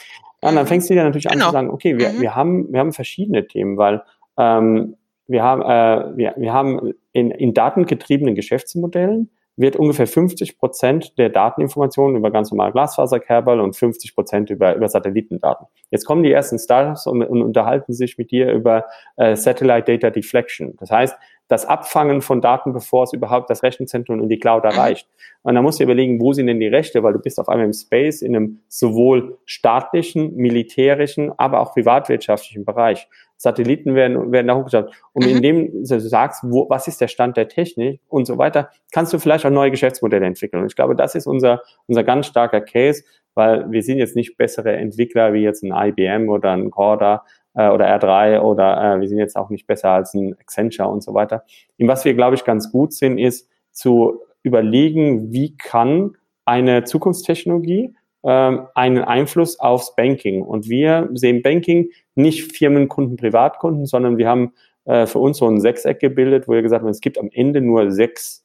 [0.43, 1.47] Ja, und dann fängst du dir natürlich genau.
[1.47, 2.21] an zu sagen, okay, wir, mhm.
[2.21, 4.03] wir, haben, wir haben verschiedene Themen, weil
[4.39, 4.97] ähm,
[5.27, 11.29] wir haben, äh, wir, wir haben in, in datengetriebenen Geschäftsmodellen wird ungefähr 50 Prozent der
[11.29, 15.67] Dateninformationen über ganz normale Glasfaserkabel und 50 Prozent über, über Satellitendaten.
[15.91, 18.87] Jetzt kommen die ersten Startups und, und unterhalten sich mit dir über
[19.17, 20.75] äh, Satellite Data Deflection.
[20.79, 21.17] Das heißt,
[21.49, 25.09] das Abfangen von Daten, bevor es überhaupt das Rechenzentrum in die Cloud erreicht.
[25.43, 27.67] Und dann musst du überlegen, wo sind denn die Rechte, weil du bist auf einmal
[27.67, 33.09] im Space, in einem sowohl staatlichen, militärischen, aber auch privatwirtschaftlichen Bereich.
[33.37, 34.91] Satelliten werden, werden da hochgeschaut.
[35.12, 35.37] Und mhm.
[35.37, 39.18] indem du sagst, wo, was ist der Stand der Technik und so weiter, kannst du
[39.18, 40.62] vielleicht auch neue Geschäftsmodelle entwickeln.
[40.62, 43.05] Und ich glaube, das ist unser, unser ganz starker Case,
[43.35, 47.24] weil wir sind jetzt nicht bessere Entwickler wie jetzt ein IBM oder ein Corda
[47.55, 51.03] äh, oder R3 oder äh, wir sind jetzt auch nicht besser als ein Accenture und
[51.03, 51.45] so weiter.
[51.76, 57.95] In was wir, glaube ich, ganz gut sind, ist zu überlegen, wie kann eine Zukunftstechnologie
[58.29, 60.43] einen Einfluss aufs Banking.
[60.43, 64.53] Und wir sehen Banking nicht Firmenkunden, Privatkunden, sondern wir haben
[64.85, 67.61] äh, für uns so ein Sechseck gebildet, wo wir gesagt haben, es gibt am Ende
[67.61, 68.45] nur sechs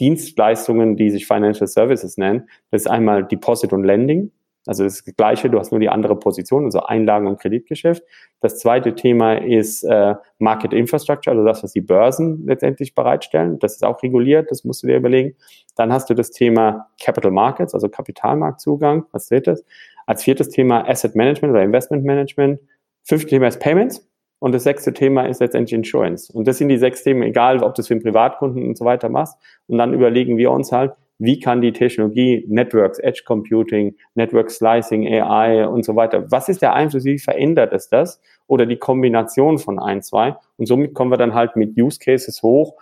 [0.00, 2.48] Dienstleistungen, die sich Financial Services nennen.
[2.70, 4.30] Das ist einmal Deposit und Lending.
[4.66, 8.02] Also das, Gleiche, du hast nur die andere Position, also Einlagen- und Kreditgeschäft.
[8.40, 13.58] Das zweite Thema ist äh, Market Infrastructure, also das, was die Börsen letztendlich bereitstellen.
[13.58, 15.36] Das ist auch reguliert, das musst du dir überlegen.
[15.76, 19.64] Dann hast du das Thema Capital Markets, also Kapitalmarktzugang als drittes.
[20.06, 22.60] Als viertes Thema Asset Management oder Investment Management.
[23.04, 24.06] Fünftes Thema ist Payments.
[24.38, 26.30] Und das sechste Thema ist letztendlich Insurance.
[26.30, 28.84] Und das sind die sechs Themen, egal ob du es für einen Privatkunden und so
[28.84, 29.38] weiter machst.
[29.68, 30.92] Und dann überlegen wir uns halt,
[31.24, 36.62] wie kann die Technologie, Networks, Edge Computing, Network Slicing, AI und so weiter, was ist
[36.62, 38.20] der Einfluss, wie verändert es das?
[38.46, 40.36] Oder die Kombination von ein, zwei.
[40.56, 42.74] Und somit kommen wir dann halt mit Use Cases hoch,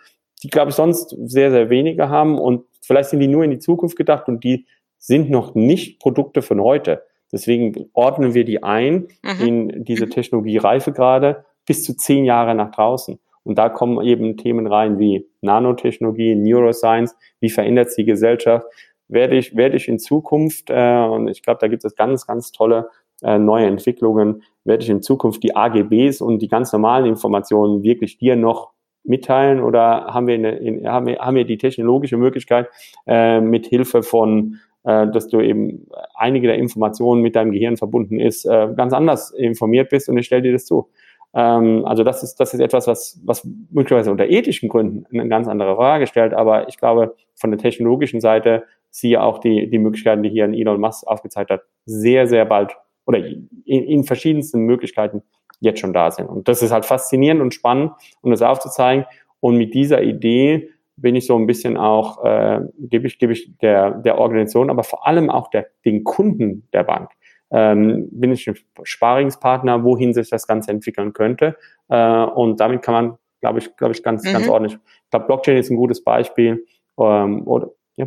[0.43, 2.38] die, glaube ich, sonst sehr, sehr wenige haben.
[2.38, 4.66] Und vielleicht sind die nur in die Zukunft gedacht und die
[4.99, 7.03] sind noch nicht Produkte von heute.
[7.32, 9.47] Deswegen ordnen wir die ein mhm.
[9.47, 13.18] in diese Technologie-Reifegrade bis zu zehn Jahre nach draußen.
[13.45, 18.66] Und da kommen eben Themen rein wie Nanotechnologie, Neuroscience, wie verändert sich die Gesellschaft,
[19.09, 22.53] werde ich, werde ich in Zukunft, äh, und ich glaube, da gibt es ganz, ganz
[22.53, 22.88] tolle
[23.22, 28.18] äh, neue Entwicklungen, werde ich in Zukunft die AGBs und die ganz normalen Informationen wirklich
[28.18, 28.72] dir noch
[29.05, 29.61] mitteilen?
[29.62, 32.68] Oder haben wir, eine, in, haben wir, haben wir die technologische Möglichkeit,
[33.07, 38.18] äh, mit Hilfe von äh, dass du eben einige der Informationen mit deinem Gehirn verbunden
[38.18, 40.09] ist, äh, ganz anders informiert bist?
[40.09, 40.88] Und ich stelle dir das zu.
[41.35, 45.49] Ähm, also das ist, das ist etwas, was, was möglicherweise unter ethischen Gründen eine ganz
[45.49, 50.22] andere Frage stellt, aber ich glaube, von der technologischen Seite siehe auch die, die Möglichkeiten,
[50.22, 52.76] die hier in Elon Musk aufgezeigt hat, sehr, sehr bald
[53.07, 55.22] oder in, in verschiedensten Möglichkeiten
[55.61, 56.26] jetzt schon da sind.
[56.26, 59.07] Und das ist halt faszinierend und spannend, um das aufzuzeigen.
[59.41, 63.57] Und mit dieser Idee bin ich so ein bisschen auch, äh, gebe ich, gebe ich
[63.59, 67.11] der, der Organisation, aber vor allem auch der, den Kunden der Bank.
[67.53, 71.57] Ähm, bin ich ein Sparingspartner, wohin sich das Ganze entwickeln könnte.
[71.88, 74.32] Äh, und damit kann man, glaube ich, glaube ich, ganz, mhm.
[74.32, 74.78] ganz ordentlich.
[75.05, 76.66] Ich glaube, Blockchain ist ein gutes Beispiel.
[76.98, 78.07] Ähm, oder, ja.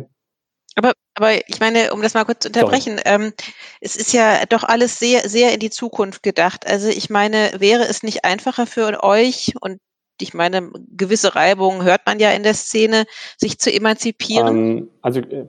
[0.74, 3.32] Aber, aber ich meine, um das mal kurz zu unterbrechen, ähm,
[3.80, 6.66] es ist ja doch alles sehr, sehr in die Zukunft gedacht.
[6.66, 9.78] Also ich meine, wäre es nicht einfacher für euch und
[10.20, 13.04] ich meine, gewisse Reibungen hört man ja in der Szene,
[13.36, 14.78] sich zu emanzipieren?
[14.78, 15.46] Ähm, also äh,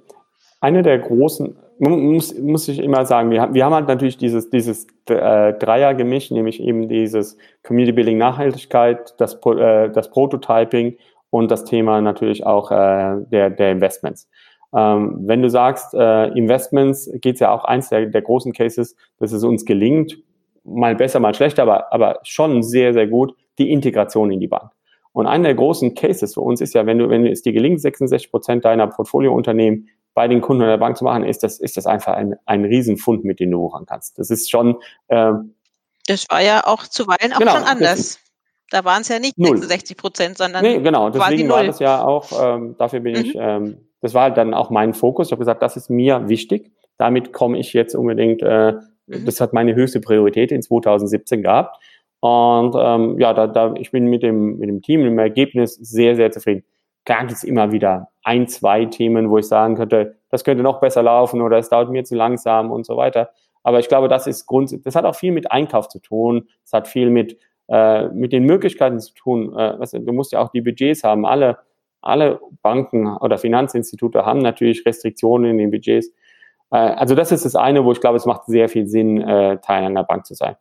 [0.60, 4.88] eine der großen, muss, muss ich immer sagen, wir, wir haben halt natürlich dieses, dieses
[5.10, 10.98] äh, Dreier-Gemisch, nämlich eben dieses Community Building Nachhaltigkeit, das, äh, das Prototyping
[11.30, 14.30] und das Thema natürlich auch äh, der, der Investments.
[14.76, 19.32] Ähm, wenn du sagst, Investments, geht es ja auch eins der, der großen Cases, dass
[19.32, 20.18] es uns gelingt,
[20.66, 24.72] mal besser, mal schlechter, aber, aber schon sehr, sehr gut, die Integration in die Bank.
[25.14, 27.82] Und einer der großen Cases für uns ist ja, wenn du, wenn es dir gelingt,
[27.82, 29.88] 66 Prozent deiner Portfoliounternehmen
[30.18, 33.24] bei den Kunden der Bank zu machen, ist das, ist das einfach ein, ein Riesenfund,
[33.24, 34.18] mit dem du wuchern kannst.
[34.18, 34.78] Das ist schon.
[35.10, 35.34] Äh,
[36.08, 38.18] das war ja auch zuweilen auch genau, schon anders.
[38.72, 40.64] Da waren es ja nicht 66 Prozent, sondern.
[40.64, 41.12] Nee, genau.
[41.12, 43.20] Deswegen war das ja auch, ähm, dafür bin mhm.
[43.20, 45.28] ich, ähm, das war dann auch mein Fokus.
[45.28, 46.72] Ich habe gesagt, das ist mir wichtig.
[46.98, 48.72] Damit komme ich jetzt unbedingt, äh,
[49.06, 49.24] mhm.
[49.24, 51.78] das hat meine höchste Priorität in 2017 gehabt.
[52.22, 55.76] Und ähm, ja, da, da, ich bin mit dem, mit dem Team, mit dem Ergebnis
[55.76, 56.64] sehr, sehr zufrieden.
[57.06, 60.82] Klar gibt es immer wieder ein, zwei Themen, wo ich sagen könnte, das könnte noch
[60.82, 63.30] besser laufen oder es dauert mir zu langsam und so weiter.
[63.64, 66.50] Aber ich glaube, das ist Grund, das hat auch viel mit Einkauf zu tun.
[66.66, 67.38] Es hat viel mit,
[67.70, 69.58] äh, mit den Möglichkeiten zu tun.
[69.58, 71.26] Äh, du, du musst ja auch die Budgets haben.
[71.26, 71.58] Alle,
[72.02, 76.10] alle Banken oder Finanzinstitute haben natürlich Restriktionen in den Budgets.
[76.72, 79.58] Äh, also das ist das eine, wo ich glaube, es macht sehr viel Sinn, äh,
[79.60, 80.58] Teil einer Bank zu sein.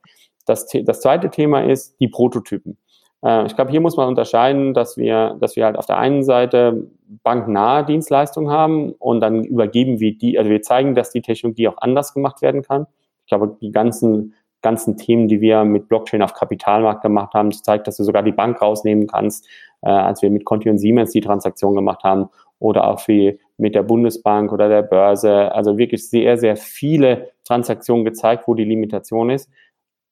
[0.47, 2.79] Das, das zweite Thema ist die Prototypen.
[3.25, 6.23] Äh, ich glaube, hier muss man unterscheiden, dass wir, dass wir halt auf der einen
[6.23, 6.89] Seite
[7.23, 11.79] banknahe Dienstleistungen haben und dann übergeben wir die, also wir zeigen, dass die Technologie auch
[11.79, 12.87] anders gemacht werden kann.
[13.25, 17.63] Ich glaube, die ganzen, ganzen Themen, die wir mit Blockchain auf Kapitalmarkt gemacht haben, das
[17.63, 19.47] zeigt, dass du sogar die Bank rausnehmen kannst,
[19.83, 23.75] äh, als wir mit Conti und Siemens die Transaktion gemacht haben oder auch wie mit
[23.75, 25.53] der Bundesbank oder der Börse.
[25.53, 29.51] Also wirklich sehr, sehr viele Transaktionen gezeigt, wo die Limitation ist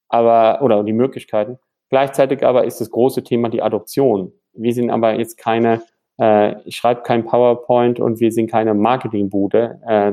[0.09, 1.59] aber oder die Möglichkeiten.
[1.89, 4.31] Gleichzeitig aber ist das große Thema die Adoption.
[4.53, 5.81] Wir sind aber jetzt keine,
[6.19, 9.79] äh, ich schreibe kein PowerPoint und wir sind keine Marketingbude.
[9.87, 10.09] Äh,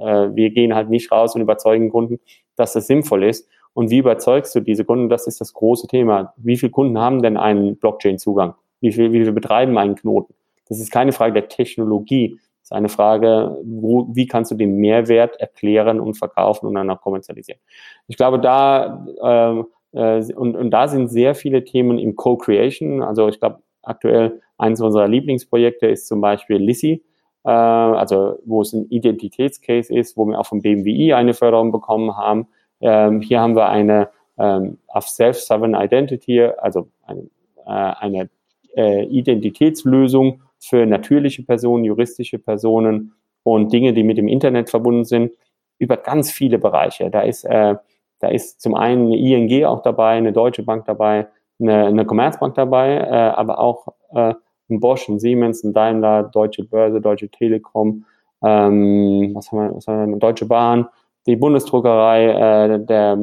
[0.00, 2.20] äh, wir gehen halt nicht raus und überzeugen Kunden,
[2.56, 3.48] dass das sinnvoll ist.
[3.74, 5.08] Und wie überzeugst du diese Kunden?
[5.08, 6.34] Das ist das große Thema.
[6.36, 8.54] Wie viele Kunden haben denn einen Blockchain-Zugang?
[8.80, 10.34] Wie viel, wie viel betreiben einen Knoten?
[10.68, 12.38] Das ist keine Frage der Technologie
[12.68, 17.00] ist eine Frage, wo, wie kannst du den Mehrwert erklären und verkaufen und dann auch
[17.00, 17.60] kommerzialisieren.
[18.08, 23.02] Ich glaube, da ähm, äh, und, und da sind sehr viele Themen im Co-Creation.
[23.02, 27.02] Also ich glaube, aktuell eines unserer Lieblingsprojekte ist zum Beispiel Lissy,
[27.44, 32.16] äh, also wo es ein Identitätscase ist, wo wir auch vom BMWI eine Förderung bekommen
[32.16, 32.48] haben.
[32.80, 34.08] Ähm, hier haben wir eine
[34.38, 37.22] ähm, auf Self-Sovereign Identity, also eine,
[37.66, 38.30] äh, eine
[38.76, 45.32] äh, Identitätslösung für natürliche Personen, juristische Personen und Dinge, die mit dem Internet verbunden sind,
[45.78, 47.10] über ganz viele Bereiche.
[47.10, 47.76] Da ist, äh,
[48.20, 51.28] da ist zum einen eine ING auch dabei, eine Deutsche Bank dabei,
[51.60, 54.34] eine, eine Commerzbank dabei, äh, aber auch äh,
[54.70, 58.04] ein Bosch, ein Siemens, ein Daimler, Deutsche Börse, Deutsche Telekom,
[58.44, 60.88] ähm, was haben wir, was haben wir, eine Deutsche Bahn,
[61.26, 62.26] die Bundesdruckerei,
[62.74, 63.18] äh, der,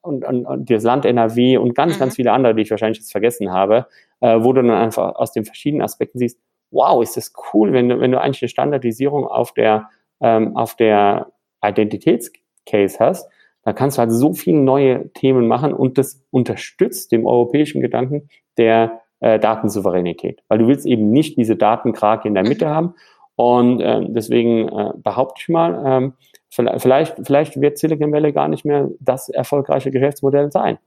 [0.00, 2.00] und, und, und das Land NRW und ganz, mhm.
[2.00, 3.86] ganz viele andere, die ich wahrscheinlich jetzt vergessen habe,
[4.20, 7.88] äh, wo du dann einfach aus den verschiedenen Aspekten siehst, wow, ist das cool, wenn
[7.88, 9.88] du, wenn du eigentlich eine Standardisierung auf der,
[10.20, 11.28] ähm, auf der
[11.64, 13.30] Identitätscase hast,
[13.64, 18.28] da kannst du halt so viele neue Themen machen und das unterstützt dem europäischen Gedanken
[18.58, 22.70] der äh, Datensouveränität, weil du willst eben nicht diese Datenkrake in der Mitte mhm.
[22.70, 22.94] haben.
[23.36, 26.12] Und äh, deswegen äh, behaupte ich mal, ähm,
[26.50, 30.78] vielleicht, vielleicht wird Silicon Valley gar nicht mehr das erfolgreiche Geschäftsmodell sein,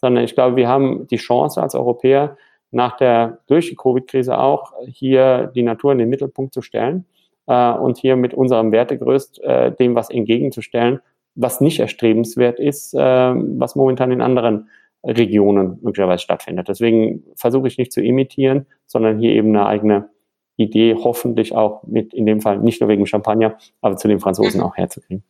[0.00, 2.36] sondern ich glaube, wir haben die Chance als Europäer,
[2.72, 7.06] nach der, durch die Covid-Krise auch, hier die Natur in den Mittelpunkt zu stellen
[7.46, 11.00] äh, und hier mit unserem Wertegerüst äh, dem was entgegenzustellen,
[11.34, 14.68] was nicht erstrebenswert ist, äh, was momentan in anderen
[15.02, 16.68] Regionen möglicherweise stattfindet.
[16.68, 20.08] Deswegen versuche ich nicht zu imitieren, sondern hier eben eine eigene
[20.56, 24.60] Idee hoffentlich auch mit, in dem Fall nicht nur wegen Champagner, aber zu den Franzosen
[24.60, 24.66] mhm.
[24.66, 25.24] auch herzukriegen.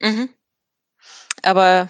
[0.00, 0.28] Mhm.
[1.42, 1.88] Aber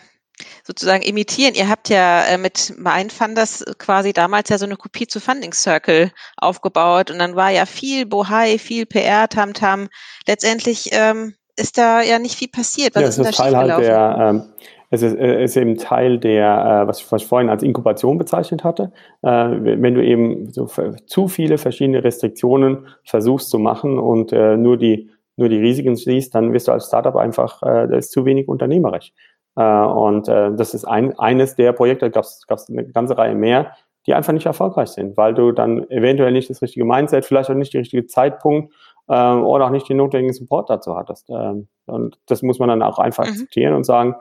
[0.65, 1.55] sozusagen imitieren.
[1.55, 6.13] Ihr habt ja äh, mit Mindfunders quasi damals ja so eine Kopie zu Funding Circle
[6.37, 9.85] aufgebaut und dann war ja viel Bohai, viel PR, Tamtam.
[9.85, 9.89] -Tam.
[10.27, 12.95] Letztendlich ähm, ist da ja nicht viel passiert.
[12.95, 14.43] Was ja, ist, ist Teil halt der, ähm,
[14.91, 18.17] es ist, äh, ist eben Teil der, äh, was ich, was ich vorhin als Inkubation
[18.19, 18.93] bezeichnet hatte.
[19.23, 20.69] Äh, wenn du eben so
[21.07, 26.35] zu viele verschiedene Restriktionen versuchst zu machen und äh, nur die nur die Risiken siehst,
[26.35, 29.13] dann wirst du als Startup einfach, äh, das ist zu wenig unternehmerisch.
[29.57, 33.73] Äh, und äh, das ist ein, eines der Projekte, gab es eine ganze Reihe mehr,
[34.07, 37.55] die einfach nicht erfolgreich sind, weil du dann eventuell nicht das richtige Mindset, vielleicht auch
[37.55, 38.75] nicht der richtige Zeitpunkt
[39.09, 41.29] äh, oder auch nicht den notwendigen Support dazu hattest.
[41.31, 43.31] Ähm, und das muss man dann auch einfach mhm.
[43.31, 44.15] akzeptieren und sagen,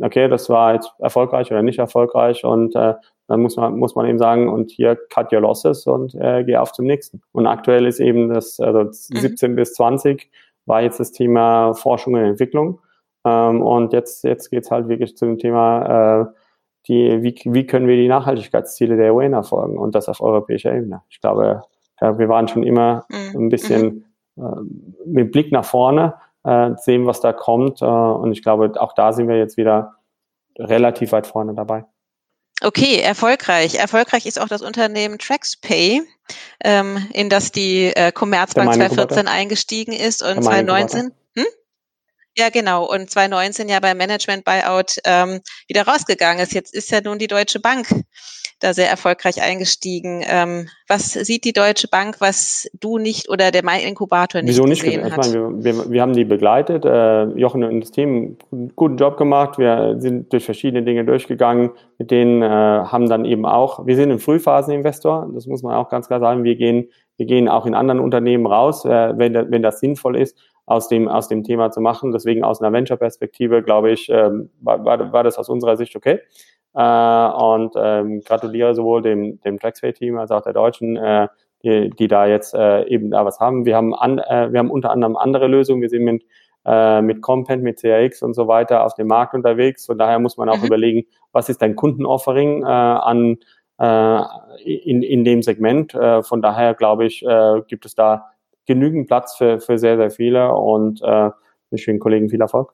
[0.00, 2.94] okay, das war jetzt erfolgreich oder nicht erfolgreich und äh,
[3.26, 6.56] dann muss man, muss man eben sagen, und hier cut your losses und äh, geh
[6.56, 7.22] auf zum nächsten.
[7.32, 8.92] Und aktuell ist eben das, also mhm.
[8.92, 10.30] 17 bis 20
[10.66, 12.80] war jetzt das Thema Forschung und Entwicklung.
[13.24, 16.26] Ähm, und jetzt, jetzt geht's halt wirklich zu dem Thema, äh,
[16.88, 21.02] die, wie, wie können wir die Nachhaltigkeitsziele der UN erfolgen und das auf europäischer Ebene.
[21.08, 21.62] Ich glaube,
[22.00, 23.46] ja, wir waren schon immer mhm.
[23.46, 24.04] ein bisschen mhm.
[24.36, 26.14] Mit Blick nach vorne,
[26.44, 27.82] äh, sehen, was da kommt.
[27.82, 29.94] Äh, und ich glaube, auch da sind wir jetzt wieder
[30.58, 31.84] relativ weit vorne dabei.
[32.62, 33.74] Okay, erfolgreich.
[33.74, 36.02] Erfolgreich ist auch das Unternehmen TraxPay,
[36.62, 41.12] ähm, in das die äh, Commerzbank 2014 eingestiegen ist und 2019.
[41.36, 41.44] Hm?
[42.36, 42.84] Ja, genau.
[42.84, 46.52] Und 2019 ja beim Management Buyout ähm, wieder rausgegangen ist.
[46.52, 47.88] Jetzt ist ja nun die Deutsche Bank
[48.60, 50.22] da sehr erfolgreich eingestiegen.
[50.26, 54.64] Ähm, was sieht die Deutsche Bank, was du nicht oder der Mein Inkubator nicht Wieso
[54.64, 55.26] nicht gesehen hat?
[55.26, 56.84] Ich meine, wir, wir, wir, haben die begleitet.
[56.84, 59.58] Äh, Jochen und das Team einen guten Job gemacht.
[59.58, 61.70] Wir sind durch verschiedene Dinge durchgegangen.
[61.98, 65.30] Mit denen äh, haben dann eben auch, wir sind ein Frühphaseninvestor.
[65.34, 66.44] Das muss man auch ganz klar sagen.
[66.44, 70.36] Wir gehen, wir gehen auch in anderen Unternehmen raus, äh, wenn, wenn das sinnvoll ist
[70.66, 72.12] aus dem, aus dem Thema zu machen.
[72.12, 76.20] Deswegen aus einer Venture-Perspektive, glaube ich, ähm, war, war, war das aus unserer Sicht okay.
[76.74, 81.28] Äh, und ähm, gratuliere sowohl dem, dem Traxway-Team als auch der Deutschen, äh,
[81.62, 83.64] die, die da jetzt äh, eben da was haben.
[83.64, 85.82] Wir haben, an, äh, wir haben unter anderem andere Lösungen.
[85.82, 86.24] Wir sind mit,
[86.64, 89.86] äh, mit Compent, mit CRX und so weiter auf dem Markt unterwegs.
[89.86, 90.66] Von daher muss man auch mhm.
[90.66, 93.38] überlegen, was ist dein Kundenoffering äh, an
[93.78, 94.22] äh,
[94.64, 95.94] in, in dem Segment.
[95.94, 98.26] Äh, von daher glaube ich, äh, gibt es da
[98.66, 101.30] genügend Platz für, für sehr, sehr viele und äh,
[101.70, 102.72] wünsche den Kollegen viel Erfolg.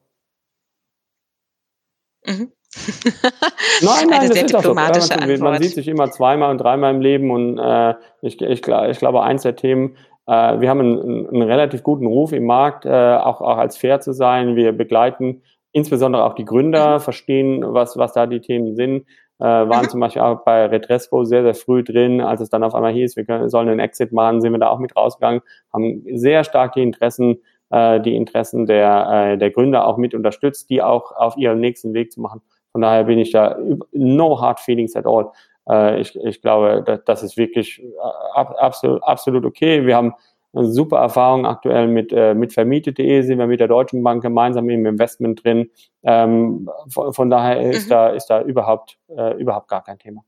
[2.27, 2.53] Mhm.
[3.83, 4.75] nein, nein, das ist auch so.
[4.75, 4.93] Man,
[5.41, 9.23] man sieht sich immer zweimal und dreimal im Leben und äh, ich, ich, ich glaube,
[9.23, 9.97] eins der Themen,
[10.27, 14.01] äh, wir haben einen, einen, relativ guten Ruf im Markt, äh, auch, auch als fair
[14.01, 14.55] zu sein.
[14.55, 15.43] Wir begleiten
[15.73, 17.01] insbesondere auch die Gründer, mhm.
[17.01, 19.07] verstehen, was, was da die Themen sind.
[19.41, 19.89] Äh, waren mhm.
[19.89, 23.17] zum Beispiel auch bei Retresco sehr, sehr früh drin, als es dann auf einmal hieß,
[23.17, 25.41] wir können, sollen einen Exit machen, sind wir da auch mit rausgegangen,
[25.73, 27.41] haben sehr stark die Interessen
[27.71, 31.95] äh, die Interessen der, äh, der Gründer auch mit unterstützt, die auch auf ihrem nächsten
[31.95, 32.43] Weg zu machen.
[32.73, 33.59] Von daher bin ich da
[33.93, 35.31] no hard feelings at all.
[35.69, 37.87] Äh, ich, ich glaube, das, das ist wirklich äh,
[38.35, 39.87] absolut, absolut okay.
[39.87, 40.15] Wir haben
[40.53, 44.69] eine super Erfahrung aktuell mit, äh, mit vermietet.de, sind wir mit der Deutschen Bank gemeinsam
[44.69, 45.71] im Investment drin.
[46.03, 47.91] Ähm, von, von daher ist mhm.
[47.91, 50.25] da, ist da überhaupt, äh, überhaupt gar kein Thema.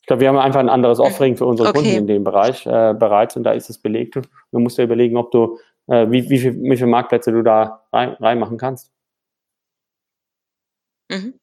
[0.00, 1.04] Ich glaube, wir haben einfach ein anderes mhm.
[1.04, 1.78] Offering für unsere okay.
[1.78, 4.16] Kunden in dem Bereich äh, bereits und da ist es belegt.
[4.52, 5.58] Du musst dir überlegen, ob du,
[5.88, 8.92] äh, wie, wie, viel, wie viele Marktplätze du da rein, reinmachen kannst.
[11.10, 11.34] Mhm.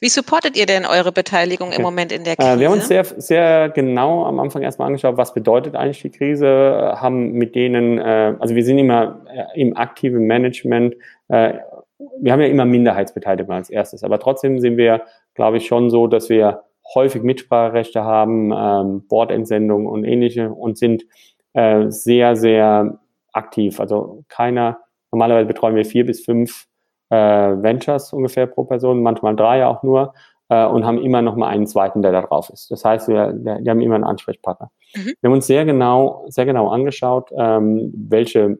[0.00, 1.78] Wie supportet ihr denn eure Beteiligung okay.
[1.78, 2.52] im Moment in der Krise?
[2.52, 6.10] Äh, wir haben uns sehr, sehr genau am Anfang erstmal angeschaut, was bedeutet eigentlich die
[6.10, 10.94] Krise, haben mit denen, äh, also wir sind immer äh, im aktiven Management,
[11.28, 15.02] wir haben ja immer Minderheitsbeteiligung als erstes, aber trotzdem sind wir,
[15.34, 21.04] glaube ich, schon so, dass wir häufig Mitspracherechte haben, ähm, Bordentsendungen und ähnliche und sind
[21.52, 23.00] sehr, sehr
[23.32, 23.80] aktiv.
[23.80, 24.78] Also keiner,
[25.10, 26.66] normalerweise betreuen wir vier bis fünf
[27.10, 30.14] äh, Ventures ungefähr pro Person, manchmal drei auch nur
[30.48, 32.70] äh, und haben immer noch mal einen zweiten, der da drauf ist.
[32.70, 34.70] Das heißt, wir, wir haben immer einen Ansprechpartner.
[34.94, 35.14] Mhm.
[35.20, 38.58] Wir haben uns sehr genau, sehr genau angeschaut, ähm, welche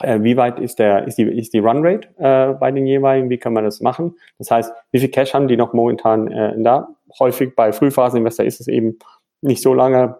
[0.00, 3.38] äh, wie weit ist der ist die ist die Runrate äh, bei den jeweiligen, wie
[3.38, 4.14] kann man das machen?
[4.38, 6.88] Das heißt, wie viel Cash haben die noch momentan äh, da?
[7.18, 8.98] Häufig bei Frühphaseninvestor ist es eben
[9.40, 10.18] nicht so lange.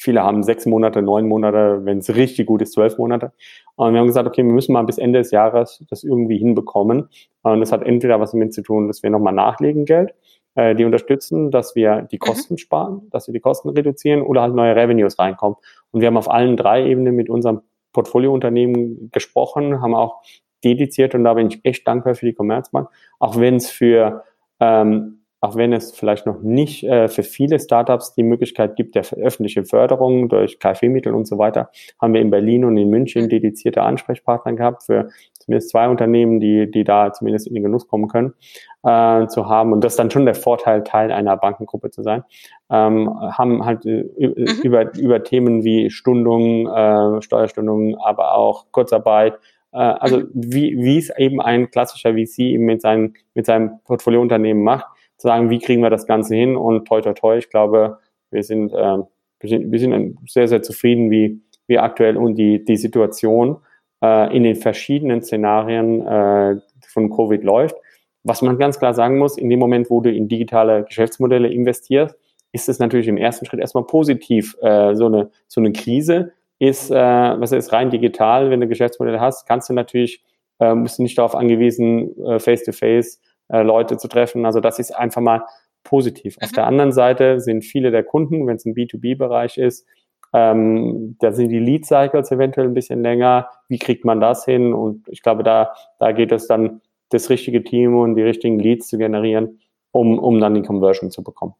[0.00, 3.32] Viele haben sechs Monate, neun Monate, wenn es richtig gut ist, zwölf Monate.
[3.74, 7.08] Und wir haben gesagt, okay, wir müssen mal bis Ende des Jahres das irgendwie hinbekommen.
[7.42, 10.14] Und das hat entweder was damit zu tun, dass wir nochmal nachlegen Geld,
[10.54, 12.20] äh, die unterstützen, dass wir die mhm.
[12.20, 12.58] Kosten mhm.
[12.58, 15.56] sparen, dass wir die Kosten reduzieren oder halt neue Revenues reinkommen.
[15.90, 20.22] Und wir haben auf allen drei Ebenen mit unserem Portfoliounternehmen gesprochen, haben auch
[20.62, 22.88] dediziert und da bin ich echt dankbar für die Commerzbank,
[23.18, 24.22] auch wenn es für
[24.60, 29.04] ähm, auch wenn es vielleicht noch nicht äh, für viele Startups die Möglichkeit gibt der
[29.16, 31.70] öffentlichen Förderung durch KfW-Mittel und so weiter,
[32.00, 33.28] haben wir in Berlin und in München mhm.
[33.28, 38.08] dedizierte Ansprechpartner gehabt für zumindest zwei Unternehmen, die, die da zumindest in den Genuss kommen
[38.08, 38.34] können,
[38.82, 39.72] äh, zu haben.
[39.72, 42.24] Und das ist dann schon der Vorteil, Teil einer Bankengruppe zu sein.
[42.68, 44.44] Ähm, haben halt äh, mhm.
[44.62, 49.38] über, über Themen wie Stundungen, äh, Steuerstundungen, aber auch Kurzarbeit,
[49.72, 50.30] äh, also mhm.
[50.32, 54.86] wie, wie es eben ein klassischer VC eben mit, seinen, mit seinem Portfoliounternehmen macht,
[55.18, 57.98] zu sagen, wie kriegen wir das Ganze hin und toi toi toi, ich glaube,
[58.30, 58.98] wir sind, äh,
[59.40, 63.58] wir sind, wir sind sehr, sehr zufrieden, wie, wie aktuell und die, die Situation
[64.02, 66.56] äh, in den verschiedenen Szenarien äh,
[66.86, 67.76] von Covid läuft.
[68.24, 72.16] Was man ganz klar sagen muss, in dem Moment, wo du in digitale Geschäftsmodelle investierst,
[72.52, 74.56] ist es natürlich im ersten Schritt erstmal positiv.
[74.60, 79.20] Äh, so, eine, so eine Krise ist, äh, was ist rein digital, wenn du Geschäftsmodelle
[79.20, 80.22] hast, kannst du natürlich,
[80.58, 84.46] äh, bist du nicht darauf angewiesen, äh, face-to-face -face, äh, Leute zu treffen.
[84.46, 85.44] Also das ist einfach mal
[85.84, 86.36] positiv.
[86.36, 86.44] Mhm.
[86.44, 89.86] Auf der anderen Seite sind viele der Kunden, wenn es ein B2B-Bereich ist,
[90.34, 93.48] ähm, da sind die Lead-Cycles eventuell ein bisschen länger.
[93.68, 94.74] Wie kriegt man das hin?
[94.74, 98.88] Und ich glaube, da, da geht es dann, das richtige Team und die richtigen Leads
[98.88, 99.60] zu generieren,
[99.92, 101.54] um, um dann die Conversion zu bekommen.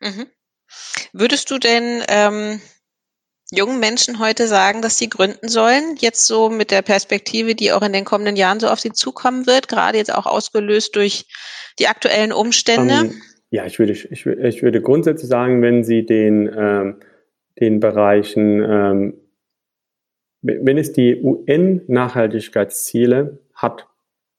[0.00, 0.26] Mhm.
[1.12, 2.60] Würdest du denn ähm,
[3.50, 5.96] jungen Menschen heute sagen, dass sie gründen sollen?
[5.98, 9.46] Jetzt so mit der Perspektive, die auch in den kommenden Jahren so auf sie zukommen
[9.46, 11.26] wird, gerade jetzt auch ausgelöst durch
[11.78, 12.94] die aktuellen Umstände?
[12.94, 16.96] Um, ähm, ja, ich würde, ich, ich würde grundsätzlich sagen, wenn Sie den, ähm,
[17.58, 19.14] den Bereichen, ähm,
[20.42, 23.86] wenn es die UN-Nachhaltigkeitsziele hat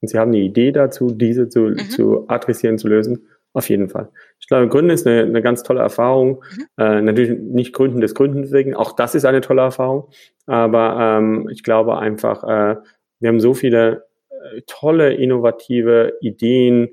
[0.02, 1.90] und Sie haben eine Idee dazu, diese zu, mhm.
[1.90, 4.10] zu adressieren, zu lösen, auf jeden Fall.
[4.40, 6.44] Ich glaube, Gründen ist eine, eine ganz tolle Erfahrung.
[6.56, 6.66] Mhm.
[6.78, 10.10] Äh, natürlich nicht Gründen des Gründens wegen, auch das ist eine tolle Erfahrung.
[10.46, 12.78] Aber ähm, ich glaube einfach, äh,
[13.20, 16.90] wir haben so viele äh, tolle, innovative Ideen,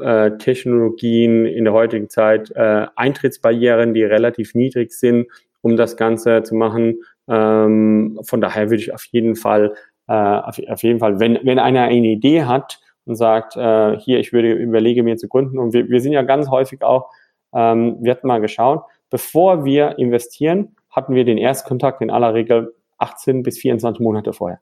[0.00, 5.26] äh, Technologien in der heutigen Zeit, äh, Eintrittsbarrieren, die relativ niedrig sind,
[5.62, 7.00] um das Ganze zu machen.
[7.28, 9.74] Ähm, von daher würde ich auf jeden Fall,
[10.08, 14.18] äh, auf, auf jeden Fall, wenn, wenn einer eine Idee hat, und sagt, äh, hier,
[14.18, 15.58] ich würde überlege mir zu gründen.
[15.58, 17.10] Und wir, wir sind ja ganz häufig auch,
[17.54, 22.74] ähm, wir hatten mal geschaut, bevor wir investieren, hatten wir den Erstkontakt in aller Regel
[22.98, 24.60] 18 bis 24 Monate vorher.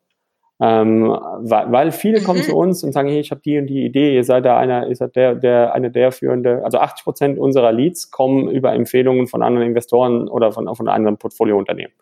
[0.61, 1.09] Ähm,
[1.40, 2.45] weil, weil viele kommen mhm.
[2.45, 4.88] zu uns und sagen, hey, ich habe die und die Idee, ihr seid da einer,
[4.88, 9.26] ihr seid der, der, eine der führende, also 80 Prozent unserer Leads kommen über Empfehlungen
[9.26, 11.92] von anderen Investoren oder von, von anderen Portfoliounternehmen.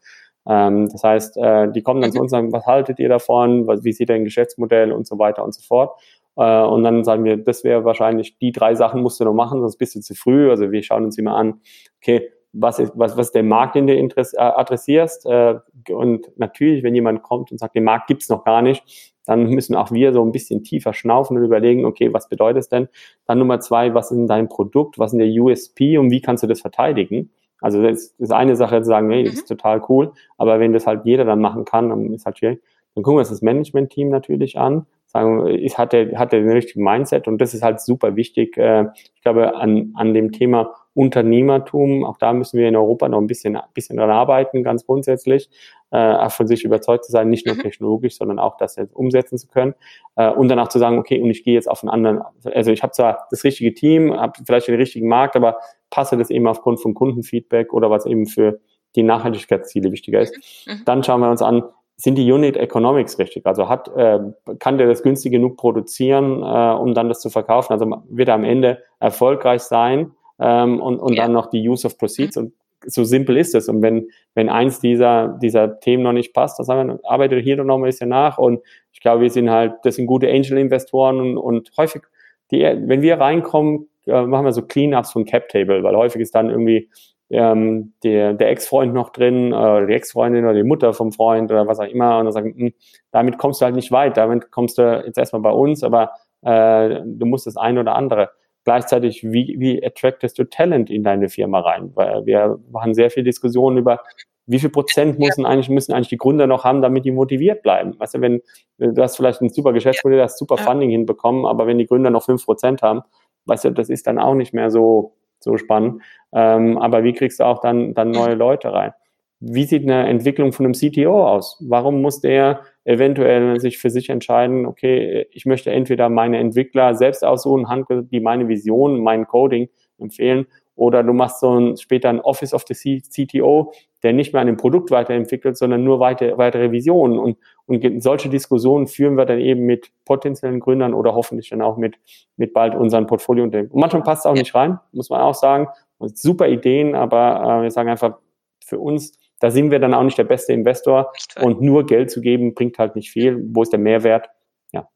[0.46, 2.14] Ähm, das heißt, äh, die kommen dann mhm.
[2.14, 5.18] zu uns und sagen, was haltet ihr davon, was, wie sieht dein Geschäftsmodell und so
[5.18, 5.98] weiter und so fort.
[6.36, 9.60] Äh, und dann sagen wir, das wäre wahrscheinlich, die drei Sachen musst du noch machen,
[9.60, 10.50] sonst bist du zu früh.
[10.50, 11.60] Also wir schauen uns immer an,
[12.00, 15.26] okay, was ist, was, was der Markt, den du interess, äh, adressierst.
[15.26, 15.58] Äh,
[15.90, 19.76] und natürlich, wenn jemand kommt und sagt, den Markt gibt's noch gar nicht, dann müssen
[19.76, 22.88] auch wir so ein bisschen tiefer schnaufen und überlegen, okay, was bedeutet es denn?
[23.26, 26.20] Dann Nummer zwei, was ist denn dein Produkt, was ist denn der USP und wie
[26.20, 27.30] kannst du das verteidigen?
[27.60, 29.56] Also das ist eine Sache zu sagen, hey, das ist mhm.
[29.56, 32.60] total cool, aber wenn das halt jeder dann machen kann, dann ist halt schwierig.
[32.94, 37.28] Dann gucken wir uns das Management-Team natürlich an sagen, ich hatte, hatte den richtigen Mindset
[37.28, 38.56] und das ist halt super wichtig.
[38.56, 43.18] Äh, ich glaube, an, an dem Thema Unternehmertum, auch da müssen wir in Europa noch
[43.18, 45.48] ein bisschen, ein bisschen dran arbeiten, ganz grundsätzlich,
[45.90, 47.60] äh, auch von sich überzeugt zu sein, nicht nur mhm.
[47.60, 49.74] technologisch, sondern auch das jetzt umsetzen zu können
[50.16, 52.82] äh, und danach zu sagen, okay, und ich gehe jetzt auf einen anderen, also ich
[52.82, 55.58] habe zwar das richtige Team, habe vielleicht den richtigen Markt, aber
[55.90, 58.60] passe das eben aufgrund von Kundenfeedback oder was eben für
[58.96, 60.36] die Nachhaltigkeitsziele wichtiger ist.
[60.66, 60.74] Mhm.
[60.74, 60.82] mhm.
[60.84, 61.62] Dann schauen wir uns an,
[62.02, 63.46] sind die Unit Economics richtig?
[63.46, 64.18] Also hat, äh,
[64.58, 67.72] kann der das günstig genug produzieren, äh, um dann das zu verkaufen?
[67.72, 71.22] Also wird er am Ende erfolgreich sein ähm, und, und ja.
[71.22, 73.68] dann noch die Use of Proceeds und so simpel ist es.
[73.68, 77.82] Und wenn, wenn eins dieser, dieser Themen noch nicht passt, dann arbeitet hier noch ein
[77.84, 78.36] bisschen nach.
[78.36, 78.58] Und
[78.92, 82.02] ich glaube, wir sind halt, das sind gute Angel-Investoren und, und häufig,
[82.50, 86.34] die, wenn wir reinkommen, äh, machen wir so Cleanups von Cap Table, weil häufig ist
[86.34, 86.88] dann irgendwie
[87.32, 91.50] ähm, der, der Ex-Freund noch drin, äh, oder die Ex-Freundin oder die Mutter vom Freund
[91.50, 92.72] oder was auch immer und dann sagen, hm,
[93.10, 96.12] damit kommst du halt nicht weit, damit kommst du jetzt erstmal bei uns, aber
[96.42, 98.30] äh, du musst das eine oder andere.
[98.64, 101.90] Gleichzeitig, wie, wie attractest du Talent in deine Firma rein?
[101.94, 104.00] Weil wir machen sehr viel Diskussionen über,
[104.46, 107.98] wie viel Prozent müssen eigentlich, müssen eigentlich die Gründer noch haben, damit die motiviert bleiben?
[107.98, 108.42] Weißt du, wenn
[108.78, 112.24] du hast vielleicht ein super Geschäftsmodell, hast super Funding hinbekommen, aber wenn die Gründer noch
[112.24, 113.02] fünf Prozent haben,
[113.46, 116.02] weißt du, das ist dann auch nicht mehr so, so spannend.
[116.32, 118.92] Ähm, aber wie kriegst du auch dann, dann neue Leute rein?
[119.40, 121.56] Wie sieht eine Entwicklung von einem CTO aus?
[121.60, 127.24] Warum muss der eventuell sich für sich entscheiden, okay, ich möchte entweder meine Entwickler selbst
[127.24, 127.66] aussuchen,
[128.12, 129.68] die meine Vision, mein Coding
[129.98, 133.72] empfehlen, oder du machst so ein, später ein Office of the CTO,
[134.02, 137.18] der nicht mehr an dem Produkt weiterentwickelt, sondern nur weiter, weitere Visionen.
[137.18, 141.76] Und, und solche Diskussionen führen wir dann eben mit potenziellen Gründern oder hoffentlich dann auch
[141.76, 141.96] mit,
[142.36, 143.44] mit bald unseren Portfolio.
[143.44, 145.68] Und manchmal passt es auch nicht rein, muss man auch sagen.
[146.00, 148.18] Super Ideen, aber äh, wir sagen einfach,
[148.64, 151.12] für uns, da sind wir dann auch nicht der beste Investor.
[151.40, 153.38] Und nur Geld zu geben, bringt halt nicht viel.
[153.50, 154.28] Wo ist der Mehrwert?
[154.72, 154.88] Ja.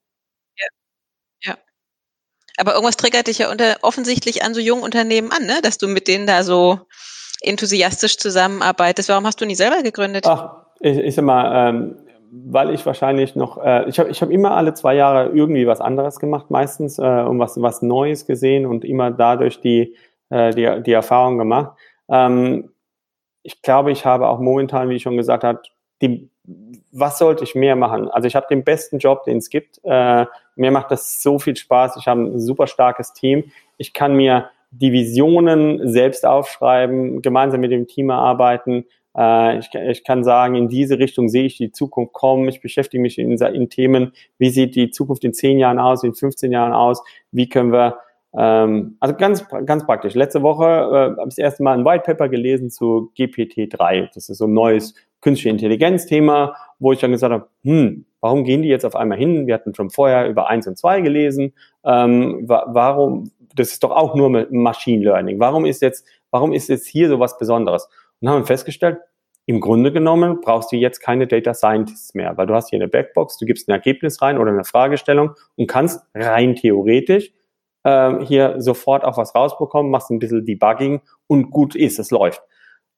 [0.57, 0.67] Ja.
[1.43, 1.55] ja.
[2.57, 5.61] Aber irgendwas triggert dich ja unter, offensichtlich an so jungen Unternehmen an, ne?
[5.63, 6.81] dass du mit denen da so
[7.47, 9.09] enthusiastisch zusammenarbeitest.
[9.09, 10.27] Warum hast du nie selber gegründet?
[10.27, 11.97] Ach, ich, ich sag mal, ähm,
[12.31, 15.81] weil ich wahrscheinlich noch, äh, ich habe ich hab immer alle zwei Jahre irgendwie was
[15.81, 19.95] anderes gemacht, meistens äh, und was, was Neues gesehen und immer dadurch die,
[20.31, 21.73] äh, die, die Erfahrung gemacht.
[22.09, 22.71] Ähm,
[23.43, 25.61] ich glaube, ich habe auch momentan, wie ich schon gesagt habe,
[26.03, 26.29] die,
[26.93, 28.11] was sollte ich mehr machen?
[28.11, 29.81] Also ich habe den besten Job, den es gibt.
[29.85, 30.27] Äh,
[30.57, 31.97] mir macht das so viel Spaß.
[31.97, 33.45] Ich habe ein super starkes Team.
[33.79, 38.85] Ich kann mir die Visionen selbst aufschreiben, gemeinsam mit dem Team arbeiten.
[39.17, 42.49] Äh, ich, ich, kann sagen, in diese Richtung sehe ich die Zukunft kommen.
[42.49, 46.15] Ich beschäftige mich in, in, Themen, wie sieht die Zukunft in zehn Jahren aus, in
[46.15, 47.03] 15 Jahren aus,
[47.33, 47.99] wie können wir,
[48.37, 50.15] ähm, also ganz, ganz praktisch.
[50.15, 54.11] Letzte Woche äh, habe ich das erste Mal ein White Paper gelesen zu GPT-3.
[54.15, 58.63] Das ist so ein neues künstliche Intelligenz-Thema, wo ich dann gesagt habe, hm, warum gehen
[58.63, 59.47] die jetzt auf einmal hin?
[59.47, 61.55] Wir hatten schon vorher über eins und zwei gelesen.
[61.85, 65.41] Ähm, wa warum, das ist doch auch nur Machine Learning.
[65.41, 67.89] Warum ist jetzt, warum ist jetzt hier so was Besonderes?
[68.21, 68.99] Und haben festgestellt,
[69.47, 72.89] im Grunde genommen brauchst du jetzt keine Data Scientists mehr, weil du hast hier eine
[72.89, 77.33] Backbox, du gibst ein Ergebnis rein oder eine Fragestellung und kannst rein theoretisch
[77.85, 82.43] äh, hier sofort auch was rausbekommen, machst ein bisschen Debugging und gut ist, es läuft.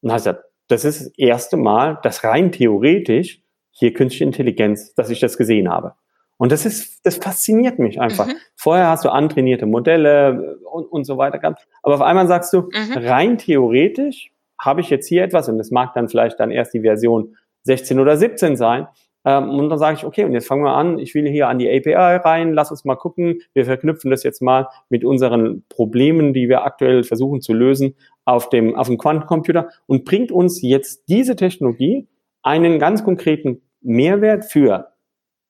[0.01, 5.11] Und hast gesagt, das ist das erste Mal, dass rein theoretisch hier künstliche Intelligenz, dass
[5.11, 5.95] ich das gesehen habe.
[6.39, 8.27] Und das ist, das fasziniert mich einfach.
[8.27, 8.37] Mhm.
[8.57, 11.67] Vorher hast du antrainierte Modelle und, und so weiter gehabt.
[11.83, 12.93] Aber auf einmal sagst du, mhm.
[12.97, 14.31] rein theoretisch
[14.61, 17.99] habe ich jetzt hier etwas und es mag dann vielleicht dann erst die Version 16
[18.01, 18.87] oder 17 sein.
[19.25, 21.59] Ähm, und dann sage ich, okay, und jetzt fangen wir an, ich will hier an
[21.59, 26.33] die API rein, lass uns mal gucken, wir verknüpfen das jetzt mal mit unseren Problemen,
[26.33, 31.09] die wir aktuell versuchen zu lösen auf dem, auf dem Quantencomputer und bringt uns jetzt
[31.09, 32.07] diese Technologie
[32.43, 34.93] einen ganz konkreten Mehrwert für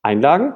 [0.02, 0.54] Einlagen,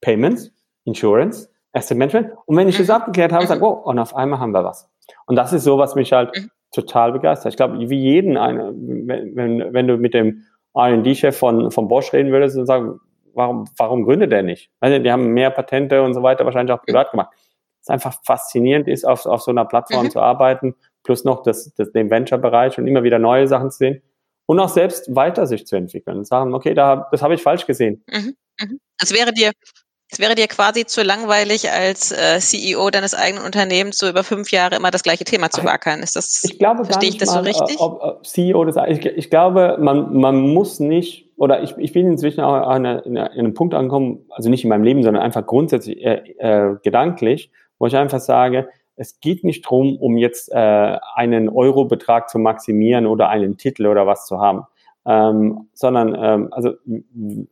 [0.00, 0.52] Payments,
[0.84, 2.32] Insurance, Asset Management.
[2.46, 2.94] Und wenn ich das mhm.
[2.94, 4.88] abgeklärt habe, sage, oh, und auf einmal haben wir was.
[5.26, 7.52] Und das ist so, was mich halt mhm total begeistert.
[7.52, 10.44] Ich glaube, wie jeden, eine, wenn, wenn, du mit dem
[10.74, 13.00] R&D-Chef von, von Bosch reden würdest und sagen,
[13.34, 14.70] warum, warum gründet er nicht?
[14.80, 17.30] Also, die haben mehr Patente und so weiter wahrscheinlich auch privat gemacht.
[17.32, 20.10] Es ist einfach faszinierend ist, auf, auf so einer Plattform mhm.
[20.10, 24.02] zu arbeiten, plus noch das, das, den Venture-Bereich und immer wieder neue Sachen zu sehen
[24.46, 27.66] und auch selbst weiter sich zu entwickeln und sagen, okay, da, das habe ich falsch
[27.66, 28.04] gesehen.
[28.06, 28.36] Mhm.
[28.60, 28.80] Mhm.
[28.98, 29.52] Das wäre dir,
[30.12, 34.50] es wäre dir quasi zu langweilig, als äh, CEO deines eigenen Unternehmens so über fünf
[34.50, 36.00] Jahre immer das gleiche Thema zu wackern.
[36.00, 37.80] Ist das, ich glaube verstehe ich das mal, so richtig?
[37.80, 42.08] Ob, ob CEO des, ich, ich glaube, man, man muss nicht, oder ich, ich bin
[42.08, 46.04] inzwischen auch an, an einem Punkt angekommen, also nicht in meinem Leben, sondern einfach grundsätzlich
[46.04, 51.48] äh, äh, gedanklich, wo ich einfach sage, es geht nicht drum, um jetzt äh, einen
[51.48, 54.64] Eurobetrag zu maximieren oder einen Titel oder was zu haben
[55.06, 56.74] ähm, sondern ähm, also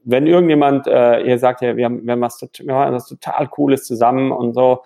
[0.05, 3.49] wenn irgendjemand äh, hier sagt, ja, wir haben, wir haben was, wir haben was total
[3.49, 4.83] Cooles zusammen und so,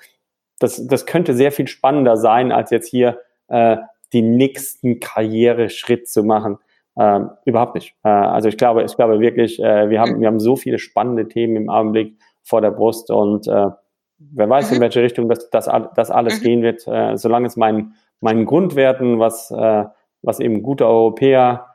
[0.58, 3.78] das, das könnte sehr viel spannender sein, als jetzt hier äh,
[4.12, 6.58] den nächsten Karriereschritt zu machen.
[6.96, 7.96] Ähm, überhaupt nicht.
[8.04, 11.26] Äh, also ich glaube, ich glaube wirklich, äh, wir haben, wir haben so viele spannende
[11.26, 13.70] Themen im Augenblick vor der Brust und äh,
[14.18, 14.76] wer weiß, mhm.
[14.76, 16.44] in welche Richtung das, das, das alles mhm.
[16.44, 19.84] gehen wird, äh, solange es meinen, meinen Grundwerten, was, äh,
[20.20, 21.71] was eben gute Europäer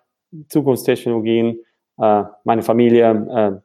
[0.50, 1.60] Zukunftstechnologien,
[2.00, 3.62] äh, meine Familie,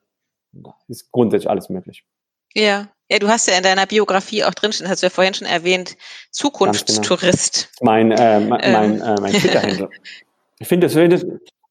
[0.55, 2.05] äh, ist grundsätzlich alles möglich.
[2.55, 2.89] Ja.
[3.11, 5.99] Ja, du hast ja in deiner Biografie auch drinstehen, hast du ja vorhin schon erwähnt.
[6.31, 7.69] Zukunftstourist.
[7.79, 7.93] Genau.
[7.93, 9.17] Mein, äh, mein, ähm.
[9.21, 9.91] mein, äh, Twitter-Händler.
[10.59, 11.23] Ich finde das, find das,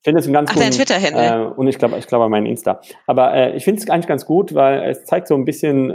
[0.04, 1.46] find das ein ganz Ach, dein Twitter-Händler.
[1.46, 2.82] Äh, und ich glaube, ich glaube mein Insta.
[3.08, 5.92] Aber äh, ich finde es eigentlich ganz gut, weil es zeigt so ein bisschen,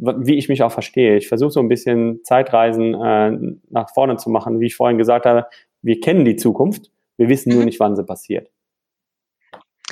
[0.00, 1.16] wie ich mich auch verstehe.
[1.16, 5.26] Ich versuche so ein bisschen Zeitreisen äh, nach vorne zu machen, wie ich vorhin gesagt
[5.26, 5.46] habe.
[5.82, 6.90] Wir kennen die Zukunft
[7.20, 7.66] wir wissen nur mhm.
[7.66, 8.50] nicht, wann sie passiert.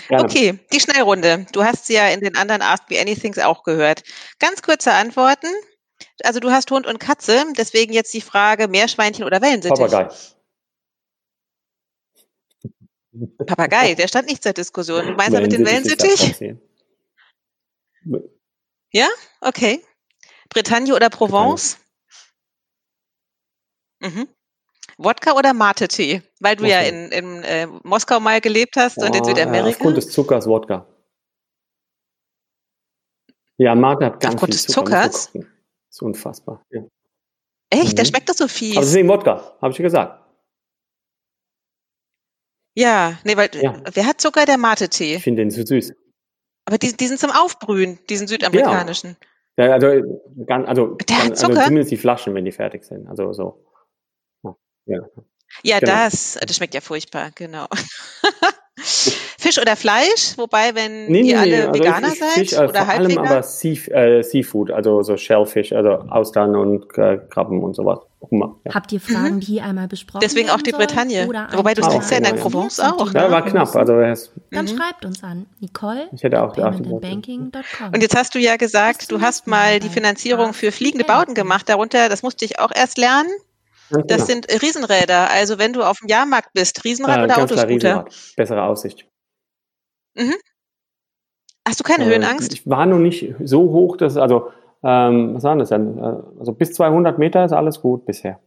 [0.09, 0.25] Gerne.
[0.25, 1.45] Okay, die Schnellrunde.
[1.53, 4.03] Du hast sie ja in den anderen Ask Me Anythings auch gehört.
[4.39, 5.49] Ganz kurze Antworten.
[6.25, 9.79] Also du hast Hund und Katze, deswegen jetzt die Frage Meerschweinchen oder Wellensittich?
[9.79, 10.15] Papagei.
[13.47, 15.09] Papagei, der stand nicht zur Diskussion.
[15.09, 16.57] Du meinst mit den Wellensittich?
[18.91, 19.09] Ja,
[19.43, 19.85] okay.
[20.49, 21.77] Bretagne oder Provence?
[24.01, 24.29] Mhm.
[24.99, 26.23] Wodka oder Mate-Tee?
[26.41, 26.83] Weil du Wodka.
[26.83, 29.69] ja in, in äh, Moskau mal gelebt hast oh, und in Südamerika.
[29.69, 30.87] Aufgrund des Zuckers Wodka.
[33.59, 35.31] Ja, Mate hat ganz Aufgrund viel des Zucker, Zuckers?
[35.33, 35.45] Das
[35.91, 36.65] ist unfassbar.
[36.71, 36.83] Ja.
[37.71, 37.93] Echt?
[37.93, 37.97] Mhm.
[37.97, 38.77] Der schmeckt doch so fies.
[38.77, 40.25] Aber deswegen Wodka, habe ich ja gesagt.
[42.75, 43.83] Ja, nee, weil ja.
[43.93, 44.47] wer hat Zucker?
[44.47, 45.17] Der Mate-Tee.
[45.17, 45.93] Ich finde den zu süß.
[46.65, 49.17] Aber die, die sind zum Aufbrühen, diesen südamerikanischen.
[49.57, 53.09] Ja, ja also, ganz, also, der also zumindest die Flaschen, wenn die fertig sind.
[53.09, 53.65] Also so.
[54.89, 55.01] Ja,
[55.63, 55.93] ja genau.
[55.93, 57.67] das, das schmeckt ja furchtbar, genau.
[58.81, 60.37] Fisch oder Fleisch?
[60.37, 62.95] Wobei, wenn nee, ihr nee, alle also Veganer ich, ich, seid Fisch, äh, oder vor
[62.95, 67.99] allem aber sea, äh, Seafood, also so Shellfish, also Austern und äh, Krabben und sowas.
[68.31, 68.75] Ja.
[68.75, 69.41] Habt ihr Fragen, mhm.
[69.41, 71.29] die einmal besprochen Deswegen auch die Bretagne.
[71.53, 73.13] Wobei du sitzt ja in der Provence auch.
[73.13, 73.75] Ja, war knapp.
[73.77, 74.69] Also Dann mhm.
[74.69, 75.47] schreibt uns an.
[75.61, 76.09] Nicole.
[76.13, 77.95] Ich hätte auch paymentandbanking.com.
[77.95, 81.69] Und jetzt hast du ja gesagt, du hast mal die Finanzierung für fliegende Bauten gemacht.
[81.69, 83.31] Darunter, das musste ich auch erst lernen.
[83.91, 84.25] Das genau.
[84.25, 85.31] sind Riesenräder.
[85.31, 87.69] Also wenn du auf dem Jahrmarkt bist, Riesenrad äh, oder Autoscooter?
[87.69, 88.35] Riesenrad.
[88.37, 89.07] Bessere Aussicht.
[90.15, 90.35] Mhm.
[91.67, 92.53] Hast du keine äh, Höhenangst?
[92.53, 94.51] Ich war noch nicht so hoch, dass, also,
[94.83, 95.99] ähm, was waren das denn?
[95.99, 98.41] Äh, also bis 200 Meter ist alles gut bisher.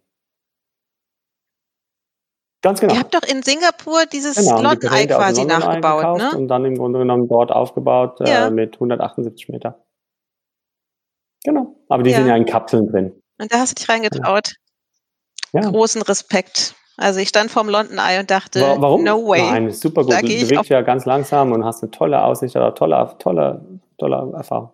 [2.63, 2.93] Ganz genau.
[2.93, 6.38] Ihr habt doch in Singapur dieses genau, Lottenei quasi nachgebaut, ne?
[6.38, 8.47] Und dann im Grunde genommen dort aufgebaut äh, ja.
[8.47, 9.84] äh, mit 178 Meter.
[11.43, 11.76] Genau.
[11.89, 12.18] Aber die ja.
[12.18, 13.19] sind ja in Kapseln drin.
[13.39, 14.53] Und da hast du dich reingetraut.
[15.53, 15.69] Ja.
[15.69, 16.76] Großen Respekt.
[16.98, 19.03] Also ich stand vorm London Eye und dachte, Warum?
[19.03, 19.41] no way.
[19.41, 20.14] Nein, super gut.
[20.22, 23.61] Du bewegst ja ganz langsam und hast eine tolle Aussicht, oder tolle, tolle,
[23.98, 24.69] tolle Erfahrung.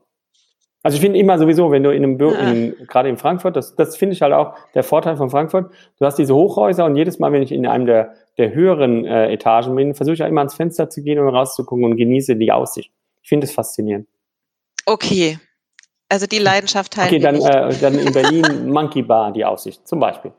[0.84, 2.72] Also ich finde immer sowieso, wenn du in einem Büro, ja.
[2.88, 6.16] gerade in Frankfurt, das, das finde ich halt auch der Vorteil von Frankfurt, du hast
[6.16, 9.96] diese Hochhäuser und jedes Mal, wenn ich in einem der, der höheren äh, Etagen bin,
[9.96, 12.92] versuche ich ja immer ans Fenster zu gehen und rauszugucken und genieße die Aussicht.
[13.22, 14.08] Ich finde es faszinierend.
[14.86, 15.40] Okay.
[16.10, 20.00] Also die Leidenschaft teilen Okay, dann, äh, dann in Berlin Monkey Bar, die Aussicht, zum
[20.00, 20.32] Beispiel.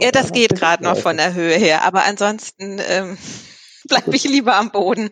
[0.00, 3.18] Ja, das geht gerade noch von der Höhe her, aber ansonsten ähm,
[3.88, 5.10] bleibe ich lieber am Boden.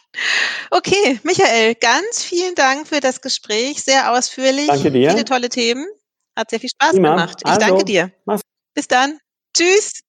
[0.70, 4.68] okay, Michael, ganz vielen Dank für das Gespräch, sehr ausführlich.
[4.68, 5.10] Danke dir.
[5.10, 5.86] Viele tolle Themen.
[6.36, 7.10] Hat sehr viel Spaß Prima.
[7.10, 7.40] gemacht.
[7.44, 8.12] Ich also, danke dir.
[8.26, 8.42] Mach's.
[8.74, 9.18] Bis dann.
[9.56, 10.02] Tschüss.